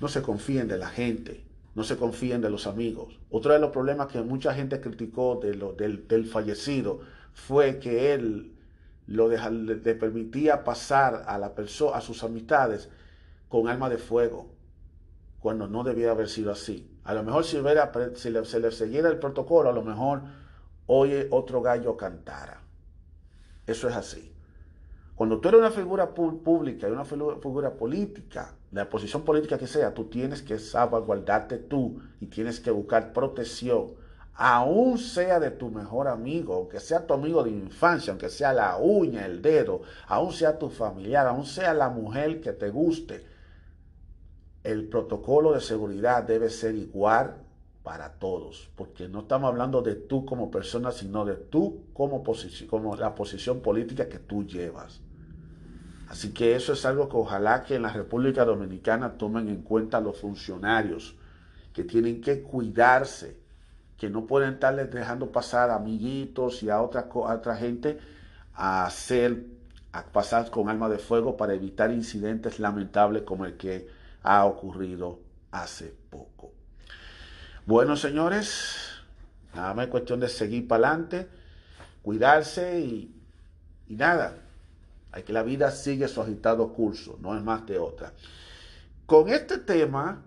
no 0.01 0.07
se 0.07 0.23
confíen 0.23 0.69
de 0.69 0.79
la 0.79 0.89
gente 0.89 1.45
no 1.75 1.83
se 1.83 1.97
confíen 1.97 2.41
de 2.41 2.51
los 2.51 2.67
amigos. 2.67 3.19
Otro 3.31 3.53
de 3.53 3.59
los 3.59 3.71
problemas 3.71 4.07
que 4.09 4.23
mucha 4.23 4.55
gente 4.55 4.81
criticó 4.81 5.41
de 5.43 5.55
lo, 5.55 5.73
del, 5.73 6.27
fallecido 6.27 7.01
fue 7.33 7.79
que 7.79 8.15
él 8.15 8.53
lo 9.07 9.29
le, 9.29 9.95
permitía 9.95 10.65
pasar 10.65 11.25
a, 11.27 11.37
la 11.37 11.55
persona, 11.55 11.97
a 11.97 12.01
sus 12.01 12.23
amistades 12.23 12.89
con 13.49 13.69
alma 13.69 13.89
de 13.89 13.99
fuego, 13.99 14.51
cuando 15.41 15.69
no 15.69 15.85
debía 15.85 16.11
haber 16.11 16.29
sido 16.29 16.51
así. 16.51 16.91
A 17.05 17.15
lo 17.15 17.23
mejor 17.23 17.45
si, 17.45 17.59
se 18.17 18.61
le 18.61 18.71
siguiera 18.73 19.09
el 19.09 19.19
protocolo, 19.19 19.69
a 19.69 19.73
lo 19.73 19.83
mejor 19.83 20.23
oye 20.87 21.29
otro 21.31 21.61
gallo 21.63 21.97
cantara. 21.97 22.61
Eso 23.67 23.89
es 23.89 23.95
así. 23.95 24.35
Cuando 25.15 25.39
tú 25.39 25.49
eres 25.49 25.61
una 25.61 25.71
figura 25.71 26.13
pública 26.13 26.89
y 26.89 26.91
una 26.91 27.05
figura 27.05 27.71
política, 27.75 28.55
la 28.73 28.89
posición 28.89 29.23
política 29.23 29.59
que 29.59 29.69
sea, 29.69 29.95
tú 29.95 30.07
tienes 30.07 30.43
que 30.43 30.59
salvaguardarte 30.59 31.59
tú 31.59 32.01
y 32.21 32.27
tienes 32.27 32.59
que 32.59 32.73
buscar 32.73 33.13
protección, 33.13 33.93
aún 34.35 34.99
sea 34.99 35.39
de 35.39 35.53
tu 35.53 35.71
mejor 35.71 36.09
amigo, 36.09 36.55
aunque 36.55 36.81
sea 36.81 37.07
tu 37.07 37.15
amigo 37.15 37.45
de 37.45 37.51
infancia, 37.51 38.11
aunque 38.11 38.29
sea 38.29 38.53
la 38.53 38.77
uña, 38.79 39.25
el 39.25 39.41
dedo, 39.41 39.83
aún 40.09 40.33
sea 40.33 40.59
tu 40.59 40.69
familiar, 40.69 41.27
aún 41.29 41.47
sea 41.47 41.73
la 41.73 41.89
mujer 41.89 42.41
que 42.41 42.53
te 42.53 42.71
guste. 42.71 43.34
El 44.65 44.89
protocolo 44.89 45.53
de 45.53 45.61
seguridad 45.61 46.25
debe 46.25 46.51
ser 46.51 46.75
igual 46.75 47.37
para 47.85 48.15
todos, 48.15 48.71
porque 48.77 49.09
no 49.09 49.21
estamos 49.21 49.49
hablando 49.49 49.83
de 49.83 49.95
tú 49.95 50.25
como 50.25 50.51
persona, 50.51 50.91
sino 50.91 51.27
de 51.27 51.37
tú 51.37 51.85
como, 51.93 52.25
como 52.71 52.97
la 52.97 53.15
posición 53.15 53.61
política 53.61 54.09
que 54.09 54.19
tú 54.19 54.45
llevas. 54.47 55.03
Así 56.09 56.33
que 56.33 56.57
eso 56.57 56.73
es 56.73 56.85
algo 56.87 57.11
que 57.11 57.17
ojalá 57.19 57.63
que 57.63 57.75
en 57.75 57.83
la 57.83 57.93
República 57.93 58.47
Dominicana 58.47 59.19
tomen 59.19 59.49
en 59.49 59.63
cuenta 59.63 60.01
los 60.01 60.19
funcionarios, 60.19 61.15
que 61.75 61.85
tienen 61.85 62.23
que 62.23 62.41
cuidarse, 62.41 63.37
que 63.99 64.09
no 64.09 64.27
pueden 64.27 64.55
estarles 64.55 64.91
dejando 64.91 65.31
pasar 65.31 65.69
a 65.69 65.77
amiguitos 65.77 66.63
y 66.63 66.71
a 66.71 66.81
otra, 66.81 67.09
otra 67.13 67.57
gente 67.57 67.99
a 68.55 68.87
hacer, 68.87 69.45
a 69.93 70.05
pasar 70.05 70.51
con 70.51 70.71
arma 70.71 70.89
de 70.89 70.99
fuego 70.99 71.37
para 71.37 71.53
evitar 71.53 71.91
incidentes 71.91 72.59
lamentables 72.61 73.25
como 73.25 73.45
el 73.45 73.59
que 73.59 73.89
ha 74.25 74.45
ocurrido 74.47 75.21
hace 75.53 75.95
poco. 76.11 76.53
Bueno, 77.67 77.97
señores, 77.97 78.77
nada 79.55 79.73
más 79.75 79.85
es 79.85 79.91
cuestión 79.91 80.19
de 80.19 80.29
seguir 80.29 80.67
para 80.67 80.89
adelante, 80.89 81.29
cuidarse 82.03 82.81
y, 82.81 83.15
y 83.87 83.95
nada. 83.95 84.35
Hay 85.13 85.23
que 85.23 85.33
la 85.33 85.45
vida 85.45 85.71
sigue 85.71 86.09
su 86.09 86.21
agitado 86.21 86.73
curso, 86.73 87.19
no 87.21 87.37
es 87.37 87.43
más 87.45 87.65
de 87.67 87.79
otra. 87.79 88.13
Con 89.07 89.29
este 89.29 89.59
tema, 89.59 90.25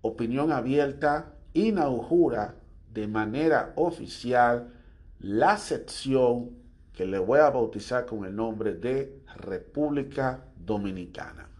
opinión 0.00 0.50
abierta 0.50 1.34
inaugura 1.52 2.56
de 2.92 3.06
manera 3.06 3.72
oficial 3.76 4.72
la 5.20 5.56
sección 5.58 6.50
que 6.92 7.06
le 7.06 7.18
voy 7.18 7.38
a 7.38 7.50
bautizar 7.50 8.06
con 8.06 8.24
el 8.24 8.34
nombre 8.34 8.74
de 8.74 9.22
República 9.36 10.44
Dominicana. 10.56 11.51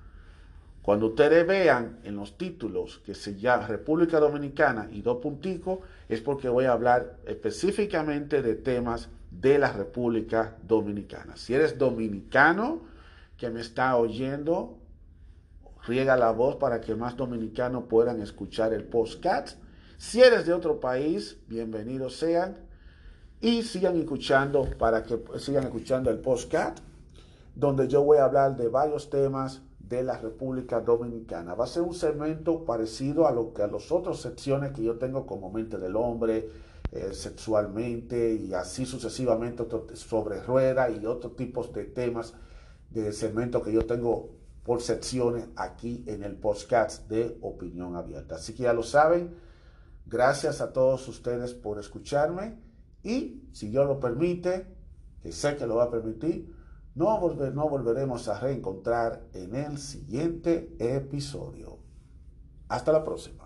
Cuando 0.82 1.06
ustedes 1.06 1.46
vean 1.46 2.00
en 2.02 2.16
los 2.16 2.36
títulos 2.36 3.00
que 3.06 3.14
se 3.14 3.36
llama 3.36 3.68
República 3.68 4.18
Dominicana 4.18 4.88
y 4.90 5.00
dos 5.00 5.18
punticos, 5.18 5.78
es 6.08 6.20
porque 6.20 6.48
voy 6.48 6.64
a 6.64 6.72
hablar 6.72 7.18
específicamente 7.24 8.42
de 8.42 8.56
temas 8.56 9.08
de 9.30 9.58
la 9.58 9.72
República 9.72 10.56
Dominicana. 10.66 11.36
Si 11.36 11.54
eres 11.54 11.78
dominicano 11.78 12.82
que 13.36 13.48
me 13.48 13.60
está 13.60 13.96
oyendo, 13.96 14.76
riega 15.86 16.16
la 16.16 16.32
voz 16.32 16.56
para 16.56 16.80
que 16.80 16.96
más 16.96 17.16
dominicanos 17.16 17.84
puedan 17.88 18.20
escuchar 18.20 18.72
el 18.72 18.82
podcast. 18.82 19.62
Si 19.98 20.20
eres 20.20 20.46
de 20.46 20.52
otro 20.52 20.80
país, 20.80 21.38
bienvenidos 21.46 22.16
sean 22.16 22.56
y 23.40 23.62
sigan 23.62 23.96
escuchando 23.96 24.68
para 24.78 25.04
que 25.04 25.20
sigan 25.38 25.62
escuchando 25.62 26.10
el 26.10 26.18
podcast 26.18 26.80
donde 27.54 27.86
yo 27.88 28.02
voy 28.02 28.18
a 28.18 28.24
hablar 28.24 28.56
de 28.56 28.68
varios 28.68 29.10
temas 29.10 29.62
de 29.96 30.02
la 30.02 30.16
República 30.16 30.81
Dominicana. 30.81 31.55
Va 31.55 31.64
a 31.64 31.68
ser 31.68 31.83
un 31.83 31.94
segmento 31.94 32.64
parecido 32.64 33.26
a 33.26 33.33
lo 33.33 33.52
que 33.52 33.62
a 33.62 33.66
las 33.66 33.92
otras 33.92 34.18
secciones 34.18 34.72
que 34.72 34.83
yo 34.83 34.96
tengo 34.96 35.26
como 35.26 35.50
Mente 35.50 35.78
del 35.78 35.96
Hombre, 35.96 36.48
eh, 36.90 37.12
sexualmente 37.12 38.35
y 38.35 38.55
así 38.55 38.87
sucesivamente 38.87 39.64
sobre 39.94 40.42
rueda 40.42 40.90
y 40.90 41.05
otros 41.05 41.37
tipos 41.37 41.72
de 41.72 41.85
temas 41.85 42.35
de 42.90 43.12
segmento 43.12 43.62
que 43.62 43.72
yo 43.72 43.85
tengo 43.87 44.31
por 44.62 44.81
secciones 44.81 45.44
aquí 45.57 46.05
en 46.07 46.22
el 46.22 46.37
podcast 46.37 47.09
de 47.09 47.37
Opinión 47.42 47.96
Abierta. 47.96 48.37
Así 48.37 48.55
que 48.55 48.64
ya 48.64 48.72
lo 48.72 48.83
saben, 48.83 49.35
gracias 50.07 50.61
a 50.61 50.72
todos 50.72 51.07
ustedes 51.09 51.52
por 51.52 51.78
escucharme 51.78 52.57
y 53.02 53.42
si 53.52 53.68
Dios 53.68 53.87
lo 53.87 54.00
permite, 54.00 54.66
que 55.22 55.33
sé 55.33 55.57
que 55.57 55.66
lo 55.66 55.76
va 55.76 55.85
a 55.85 55.90
permitir, 55.90 56.51
no, 56.94 57.18
volveremos 57.18 58.28
a 58.28 58.38
reencontrar 58.38 59.22
en 59.33 59.55
el 59.55 59.78
siguiente 59.78 60.74
episodio. 60.78 61.78
Hasta 62.68 62.92
la 62.92 63.02
próxima. 63.02 63.41